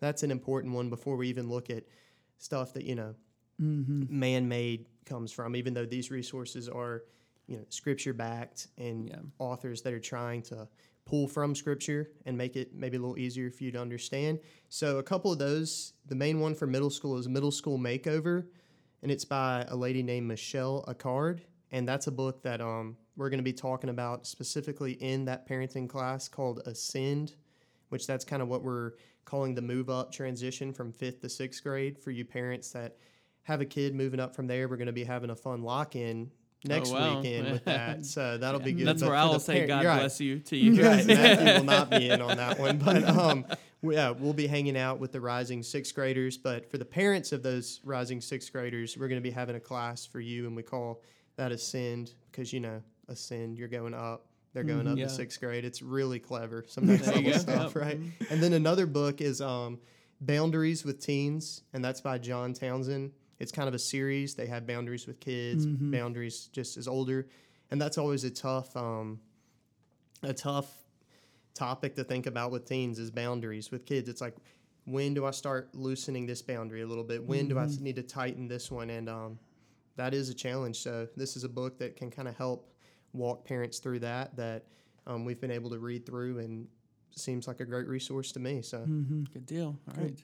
that's 0.00 0.22
an 0.22 0.30
important 0.30 0.74
one 0.74 0.90
before 0.90 1.16
we 1.16 1.28
even 1.28 1.48
look 1.48 1.70
at 1.70 1.84
stuff 2.36 2.74
that 2.74 2.84
you 2.84 2.94
know 2.94 3.14
Mm-hmm. 3.60 4.04
man-made 4.10 4.84
comes 5.06 5.32
from. 5.32 5.56
Even 5.56 5.72
though 5.72 5.86
these 5.86 6.10
resources 6.10 6.68
are, 6.68 7.04
you 7.46 7.56
know, 7.56 7.64
scripture 7.70 8.12
backed 8.12 8.68
and 8.76 9.08
Yeah. 9.08 9.16
authors 9.38 9.80
that 9.82 9.94
are 9.94 9.98
trying 9.98 10.42
to 10.42 10.68
pull 11.08 11.26
from 11.26 11.54
scripture 11.54 12.10
and 12.26 12.36
make 12.36 12.54
it 12.54 12.74
maybe 12.74 12.98
a 12.98 13.00
little 13.00 13.18
easier 13.18 13.50
for 13.50 13.64
you 13.64 13.72
to 13.72 13.80
understand. 13.80 14.38
So 14.68 14.98
a 14.98 15.02
couple 15.02 15.32
of 15.32 15.38
those, 15.38 15.94
the 16.06 16.14
main 16.14 16.38
one 16.38 16.54
for 16.54 16.66
middle 16.66 16.90
school 16.90 17.16
is 17.16 17.28
Middle 17.28 17.50
School 17.50 17.78
Makeover, 17.78 18.44
and 19.02 19.10
it's 19.10 19.24
by 19.24 19.64
a 19.68 19.76
lady 19.76 20.02
named 20.02 20.28
Michelle 20.28 20.84
Icard, 20.86 21.40
and 21.72 21.88
that's 21.88 22.08
a 22.08 22.12
book 22.12 22.42
that 22.42 22.60
um 22.60 22.96
we're 23.16 23.30
going 23.30 23.38
to 23.38 23.44
be 23.44 23.52
talking 23.52 23.90
about 23.90 24.26
specifically 24.26 24.92
in 24.92 25.24
that 25.24 25.48
parenting 25.48 25.88
class 25.88 26.28
called 26.28 26.60
Ascend, 26.66 27.34
which 27.88 28.06
that's 28.06 28.24
kind 28.24 28.40
of 28.40 28.48
what 28.48 28.62
we're 28.62 28.92
calling 29.24 29.54
the 29.56 29.62
move 29.62 29.90
up 29.90 30.12
transition 30.12 30.72
from 30.72 30.92
5th 30.92 31.20
to 31.22 31.26
6th 31.26 31.62
grade 31.64 31.98
for 31.98 32.12
you 32.12 32.24
parents 32.24 32.70
that 32.70 32.96
have 33.42 33.60
a 33.60 33.64
kid 33.64 33.92
moving 33.92 34.20
up 34.20 34.36
from 34.36 34.46
there. 34.46 34.68
We're 34.68 34.76
going 34.76 34.86
to 34.86 34.92
be 34.92 35.02
having 35.02 35.30
a 35.30 35.36
fun 35.36 35.62
lock-in 35.62 36.30
next 36.64 36.90
wow. 36.90 37.18
weekend 37.20 37.52
with 37.52 37.64
that. 37.66 38.04
So 38.04 38.38
that'll 38.38 38.60
be 38.60 38.72
good. 38.72 38.86
That's 38.86 39.00
But 39.02 39.08
where 39.10 39.18
I'll 39.18 39.38
say 39.38 39.54
parent- 39.66 39.68
God 39.68 39.84
right. 39.84 39.98
bless 40.00 40.20
you 40.20 40.38
to 40.40 40.56
you. 40.56 40.82
Right, 40.84 41.06
Matthew 41.06 41.46
will 41.54 41.64
not 41.64 41.90
be 41.90 42.08
in 42.10 42.20
on 42.20 42.36
that 42.36 42.58
one, 42.58 42.78
but 42.78 43.04
um, 43.08 43.46
we, 43.82 43.94
yeah, 43.94 44.10
we'll 44.10 44.32
be 44.32 44.46
hanging 44.46 44.76
out 44.76 44.98
with 44.98 45.12
the 45.12 45.20
rising 45.20 45.62
sixth 45.62 45.94
graders. 45.94 46.36
But 46.36 46.70
for 46.70 46.78
the 46.78 46.84
parents 46.84 47.32
of 47.32 47.42
those 47.42 47.80
rising 47.84 48.20
sixth 48.20 48.52
graders, 48.52 48.96
we're 48.96 49.08
going 49.08 49.20
to 49.20 49.28
be 49.28 49.30
having 49.30 49.56
a 49.56 49.60
class 49.60 50.04
for 50.06 50.20
you, 50.20 50.46
and 50.46 50.56
we 50.56 50.62
call 50.62 51.02
that 51.36 51.52
ascend 51.52 52.14
because 52.30 52.52
you 52.52 52.60
know 52.60 52.82
ascend, 53.08 53.56
you're 53.56 53.68
going 53.68 53.94
up. 53.94 54.24
They're 54.54 54.64
going 54.64 54.88
up 54.88 54.96
Yeah. 54.98 55.04
to 55.04 55.10
sixth 55.10 55.38
grade. 55.40 55.64
It's 55.64 55.82
really 55.82 56.18
clever, 56.18 56.64
some 56.66 56.86
next 56.86 57.06
level 57.06 57.32
stuff, 57.34 57.74
Yep. 57.74 57.76
right? 57.76 58.00
And 58.30 58.42
then 58.42 58.54
another 58.54 58.86
book 58.86 59.20
is 59.20 59.40
um, 59.40 59.78
Boundaries 60.20 60.84
with 60.84 61.00
Teens, 61.00 61.62
and 61.72 61.84
that's 61.84 62.00
by 62.00 62.18
John 62.18 62.54
Townsend. 62.54 63.12
It's 63.38 63.52
kind 63.52 63.68
of 63.68 63.74
a 63.74 63.78
series. 63.78 64.34
They 64.34 64.46
have 64.46 64.66
boundaries 64.66 65.06
with 65.06 65.20
kids, 65.20 65.64
boundaries 65.66 66.48
just 66.52 66.76
as 66.76 66.88
older, 66.88 67.28
and 67.70 67.80
that's 67.80 67.98
always 67.98 68.24
a 68.24 68.30
tough, 68.30 68.76
um, 68.76 69.20
a 70.22 70.32
tough 70.34 70.70
topic 71.54 71.94
to 71.96 72.04
think 72.04 72.26
about 72.26 72.50
with 72.50 72.66
teens 72.66 72.98
is 72.98 73.10
boundaries 73.10 73.70
with 73.70 73.84
kids. 73.86 74.08
It's 74.08 74.20
like, 74.20 74.36
when 74.84 75.14
do 75.14 75.26
I 75.26 75.32
start 75.32 75.74
loosening 75.74 76.26
this 76.26 76.40
boundary 76.42 76.82
a 76.82 76.86
little 76.86 77.04
bit? 77.04 77.22
When 77.22 77.48
do 77.48 77.58
I 77.58 77.66
need 77.80 77.96
to 77.96 78.02
tighten 78.02 78.48
this 78.48 78.70
one? 78.70 78.90
And 78.90 79.08
um, 79.08 79.38
that 79.96 80.14
is 80.14 80.30
a 80.30 80.34
challenge. 80.34 80.78
So 80.78 81.08
this 81.16 81.36
is 81.36 81.44
a 81.44 81.48
book 81.48 81.78
that 81.78 81.96
can 81.96 82.10
kind 82.10 82.26
of 82.26 82.36
help 82.36 82.72
walk 83.12 83.44
parents 83.44 83.78
through 83.80 83.98
that. 84.00 84.34
That 84.36 84.64
um, 85.06 85.24
we've 85.24 85.40
been 85.40 85.50
able 85.50 85.70
to 85.70 85.78
read 85.78 86.06
through 86.06 86.38
and 86.38 86.68
seems 87.10 87.46
like 87.46 87.60
a 87.60 87.64
great 87.64 87.86
resource 87.86 88.32
to 88.32 88.38
me. 88.40 88.62
So 88.62 88.78
Good 89.32 89.46
deal. 89.46 89.78
All 89.88 90.02
right. 90.02 90.18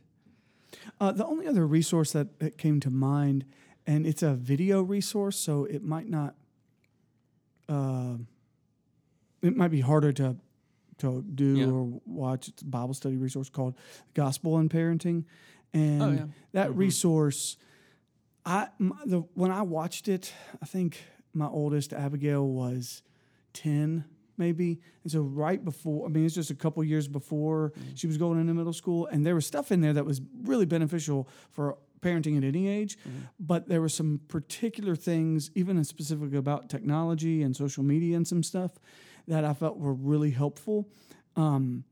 Uh, 1.01 1.13
the 1.13 1.25
only 1.27 1.47
other 1.47 1.67
resource 1.67 2.13
that, 2.13 2.39
that 2.41 2.59
came 2.59 2.81
to 2.81 2.91
mind, 2.91 3.45
and 3.87 4.07
it's 4.07 4.23
a 4.23 4.35
video 4.35 4.83
resource, 4.83 5.37
so 5.39 5.65
it 5.65 5.83
might 5.83 6.09
not, 6.09 6.35
uh, 7.69 8.15
it 9.43 9.57
might 9.57 9.71
be 9.71 9.81
harder 9.81 10.13
to 10.13 10.37
to 10.99 11.23
do 11.23 11.57
Yeah. 11.57 11.67
or 11.71 12.01
watch. 12.07 12.47
It's 12.49 12.63
a 12.63 12.67
Bible 12.67 12.95
study 12.95 13.17
resource 13.17 13.49
called 13.51 13.75
Gospel 14.15 14.59
and 14.59 14.71
Parenting, 14.71 15.25
and 15.73 16.03
Oh, 16.03 16.11
yeah. 16.13 16.27
that 16.53 16.75
resource, 16.77 17.57
I 18.47 18.69
m- 18.81 18.95
the 19.05 19.21
when 19.35 19.51
I 19.51 19.63
watched 19.63 20.07
it, 20.09 20.33
I 20.63 20.67
think 20.67 21.03
my 21.33 21.49
oldest 21.49 21.93
Abigail 21.93 22.47
was 22.47 23.03
ten, 23.53 24.05
maybe. 24.37 24.81
And 25.03 25.13
so 25.13 25.21
right 25.21 25.65
before, 25.65 26.07
I 26.07 26.09
mean, 26.09 26.25
it's 26.25 26.35
just 26.35 26.51
a 26.51 26.55
couple 26.55 26.83
years 26.85 27.09
before 27.09 27.73
she 27.95 28.07
was 28.07 28.17
going 28.19 28.41
into 28.41 28.55
middle 28.55 28.73
school, 28.73 29.07
and 29.07 29.25
there 29.25 29.35
was 29.35 29.47
stuff 29.47 29.71
in 29.73 29.81
there 29.81 29.93
that 29.93 30.05
was 30.07 30.21
really 30.43 30.67
beneficial 30.67 31.29
for 31.51 31.77
parenting 32.01 32.37
at 32.37 32.45
any 32.45 32.69
age. 32.69 32.99
But 33.41 33.69
there 33.69 33.81
were 33.81 33.89
some 33.89 34.21
particular 34.29 34.95
things, 34.97 35.51
even 35.55 35.83
specifically 35.85 36.37
about 36.39 36.69
technology 36.69 37.43
and 37.43 37.57
social 37.57 37.83
media 37.83 38.17
and 38.17 38.27
some 38.29 38.43
stuff 38.43 38.73
that 39.27 39.45
I 39.45 39.55
felt 39.55 39.79
were 39.79 39.95
really 39.95 40.31
helpful. 40.31 40.89
Um, 41.37 41.85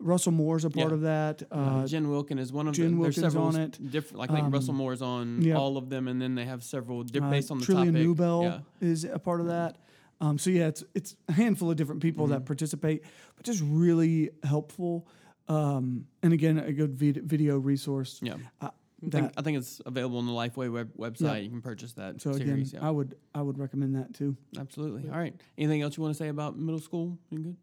Russell 0.00 0.32
Moore's 0.32 0.64
a 0.64 0.70
part 0.70 0.88
Yeah. 0.88 0.94
of 0.94 1.00
that. 1.02 1.42
Uh, 1.50 1.54
Uh, 1.54 1.86
Jen 1.86 2.08
Wilkin 2.10 2.38
is 2.38 2.52
one 2.52 2.66
of 2.68 2.74
Jen 2.74 2.86
them. 2.92 3.00
There's 3.02 3.16
Wilkin's 3.16 3.32
several 3.34 3.46
on 3.48 3.56
it. 3.60 3.90
different. 3.90 4.18
Like 4.18 4.30
I 4.30 4.34
think 4.34 4.46
Um, 4.46 4.52
Russell 4.52 4.74
Moore's 4.74 5.00
on 5.02 5.40
yeah. 5.42 5.54
all 5.56 5.76
of 5.76 5.88
them, 5.88 6.08
and 6.08 6.20
then 6.20 6.34
they 6.34 6.44
have 6.46 6.64
several 6.64 7.04
di- 7.04 7.20
uh, 7.20 7.30
based 7.30 7.50
on 7.50 7.58
the 7.58 7.64
Trillia 7.64 7.86
topic. 7.86 7.92
Newbell 7.94 8.42
Yeah. 8.42 8.60
is 8.80 9.04
a 9.04 9.18
part 9.18 9.40
of 9.40 9.46
that. 9.46 9.78
Um, 10.24 10.38
so 10.38 10.50
yeah, 10.50 10.68
it's 10.68 10.82
it's 10.94 11.16
a 11.28 11.32
handful 11.32 11.70
of 11.70 11.76
different 11.76 12.00
people 12.02 12.26
that 12.28 12.46
participate, 12.46 13.04
but 13.36 13.44
just 13.44 13.62
really 13.64 14.30
helpful. 14.42 15.06
Um, 15.48 16.06
and 16.22 16.32
again, 16.32 16.58
a 16.58 16.72
good 16.72 16.94
vid- 16.94 17.24
video 17.28 17.58
resource. 17.58 18.20
Yeah. 18.22 18.36
Uh, 18.60 18.70
I 19.06 19.10
think, 19.10 19.32
I 19.36 19.42
think 19.42 19.58
it's 19.58 19.82
available 19.84 20.16
on 20.16 20.24
the 20.26 20.32
Lifeway 20.32 20.72
web, 20.72 20.90
website. 20.96 21.44
You 21.44 21.50
can 21.50 21.60
purchase 21.60 21.92
that 21.92 22.22
so 22.22 22.30
again, 22.30 22.64
yeah, 22.72 22.78
I 22.80 22.90
would 22.90 23.16
I 23.34 23.42
would 23.42 23.58
recommend 23.58 23.96
that 23.96 24.14
too. 24.14 24.34
absolutely. 24.58 25.10
All 25.10 25.18
right. 25.18 25.34
Anything 25.58 25.82
else 25.82 25.98
you 25.98 26.02
want 26.02 26.14
to 26.16 26.18
say 26.22 26.28
about 26.28 26.56
middle 26.58 26.80
school? 26.80 27.18
You 27.30 27.38
good? 27.40 27.56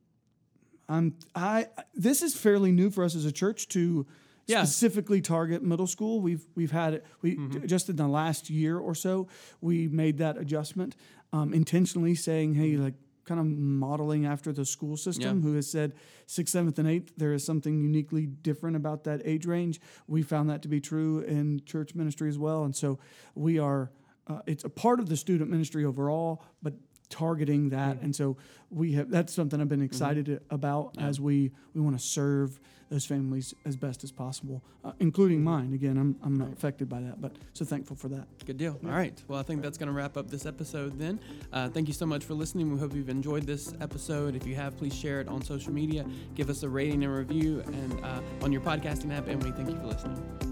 I'm 0.87 1.15
I 1.33 1.67
this 1.95 2.21
is 2.21 2.35
fairly 2.35 2.71
new 2.71 2.91
for 2.91 3.03
us 3.03 3.15
as 3.15 3.25
a 3.25 3.31
church 3.31 3.67
to 3.69 4.05
Yeah. 4.45 4.63
specifically 4.65 5.19
target 5.21 5.63
middle 5.63 5.87
school. 5.87 6.21
We've 6.21 6.45
we've 6.55 6.71
had 6.71 6.93
it 6.93 7.05
we 7.23 7.37
Mm-hmm. 7.37 7.65
just 7.65 7.89
in 7.89 7.95
the 7.95 8.07
last 8.07 8.51
year 8.51 8.77
or 8.77 8.93
so 8.93 9.27
we 9.61 9.87
made 9.87 10.19
that 10.19 10.37
adjustment 10.37 10.95
um, 11.33 11.53
intentionally, 11.53 12.15
saying 12.15 12.55
hey 12.55 12.75
like 12.77 12.93
kind 13.23 13.39
of 13.39 13.45
modeling 13.45 14.25
after 14.25 14.51
the 14.51 14.65
school 14.65 14.97
system 14.97 15.37
Yeah. 15.37 15.43
who 15.43 15.55
has 15.55 15.69
said 15.69 15.93
sixth, 16.25 16.51
seventh, 16.53 16.79
and 16.79 16.87
eighth. 16.87 17.13
There 17.17 17.33
is 17.33 17.45
something 17.45 17.79
uniquely 17.79 18.25
different 18.25 18.75
about 18.75 19.03
that 19.03 19.21
age 19.25 19.45
range. 19.45 19.79
We 20.07 20.23
found 20.23 20.49
that 20.49 20.61
to 20.63 20.67
be 20.67 20.81
true 20.81 21.19
in 21.19 21.61
church 21.65 21.93
ministry 21.95 22.29
as 22.29 22.37
well, 22.39 22.63
and 22.63 22.75
so 22.75 22.99
we 23.35 23.59
are. 23.59 23.91
Uh, 24.27 24.39
it's 24.45 24.63
a 24.63 24.69
part 24.69 24.99
of 24.99 25.09
the 25.09 25.17
student 25.17 25.49
ministry 25.49 25.83
overall, 25.83 26.43
but 26.61 26.73
targeting 27.11 27.69
that, 27.69 28.01
and 28.01 28.15
so 28.15 28.37
we 28.71 28.93
have. 28.93 29.11
That's 29.11 29.33
something 29.33 29.61
I've 29.61 29.69
been 29.69 29.83
excited 29.83 30.41
about 30.49 30.95
as 30.97 31.19
we 31.19 31.51
we 31.73 31.81
want 31.81 31.97
to 31.97 32.03
serve 32.03 32.59
those 32.89 33.05
families 33.05 33.53
as 33.65 33.77
best 33.77 34.03
as 34.03 34.11
possible, 34.11 34.61
uh, 34.83 34.91
including 34.99 35.43
mine. 35.43 35.73
Again, 35.73 35.97
I'm 35.97 36.15
I'm 36.23 36.35
not 36.35 36.51
affected 36.51 36.89
by 36.89 37.01
that, 37.01 37.21
but 37.21 37.33
so 37.53 37.63
thankful 37.65 37.95
for 37.95 38.09
that. 38.09 38.27
Good 38.45 38.57
deal. 38.57 38.79
All 38.83 38.91
right. 38.91 39.21
Well, 39.27 39.39
I 39.39 39.43
think 39.43 39.61
that's 39.61 39.77
going 39.77 39.87
to 39.87 39.93
wrap 39.93 40.17
up 40.17 40.29
this 40.29 40.45
episode 40.45 40.97
then. 40.97 41.19
Uh, 41.53 41.69
thank 41.69 41.87
you 41.87 41.93
so 41.93 42.05
much 42.05 42.23
for 42.23 42.33
listening. 42.33 42.71
We 42.71 42.79
hope 42.79 42.93
you've 42.93 43.09
enjoyed 43.09 43.43
this 43.43 43.73
episode. 43.79 44.35
If 44.35 44.45
you 44.47 44.55
have, 44.55 44.77
please 44.77 44.95
share 44.95 45.21
it 45.21 45.27
on 45.27 45.41
social 45.41 45.71
media. 45.71 46.05
Give 46.35 46.49
us 46.49 46.63
a 46.63 46.69
rating 46.69 47.03
and 47.03 47.13
review 47.13 47.61
and 47.65 48.03
uh, 48.03 48.21
on 48.41 48.51
your 48.51 48.61
podcasting 48.61 49.15
app. 49.15 49.27
And 49.27 49.41
we 49.43 49.51
thank 49.51 49.69
you 49.69 49.77
for 49.77 49.87
listening. 49.87 50.50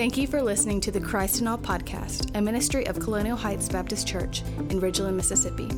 Thank 0.00 0.16
you 0.16 0.26
for 0.26 0.40
listening 0.40 0.80
to 0.80 0.90
the 0.90 0.98
Christ 0.98 1.42
in 1.42 1.46
All 1.46 1.58
podcast, 1.58 2.34
a 2.34 2.40
ministry 2.40 2.86
of 2.86 2.98
Colonial 2.98 3.36
Heights 3.36 3.68
Baptist 3.68 4.08
Church 4.08 4.40
in 4.70 4.80
Ridgeland, 4.80 5.12
Mississippi. 5.12 5.68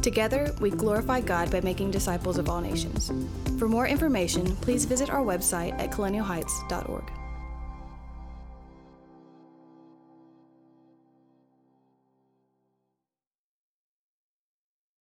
Together, 0.00 0.50
we 0.60 0.70
glorify 0.70 1.20
God 1.20 1.50
by 1.50 1.60
making 1.60 1.90
disciples 1.90 2.38
of 2.38 2.48
all 2.48 2.62
nations. 2.62 3.12
For 3.58 3.68
more 3.68 3.86
information, 3.86 4.56
please 4.62 4.86
visit 4.86 5.10
our 5.10 5.22
website 5.22 5.78
at 5.78 5.90
colonialheights.org. 5.90 7.04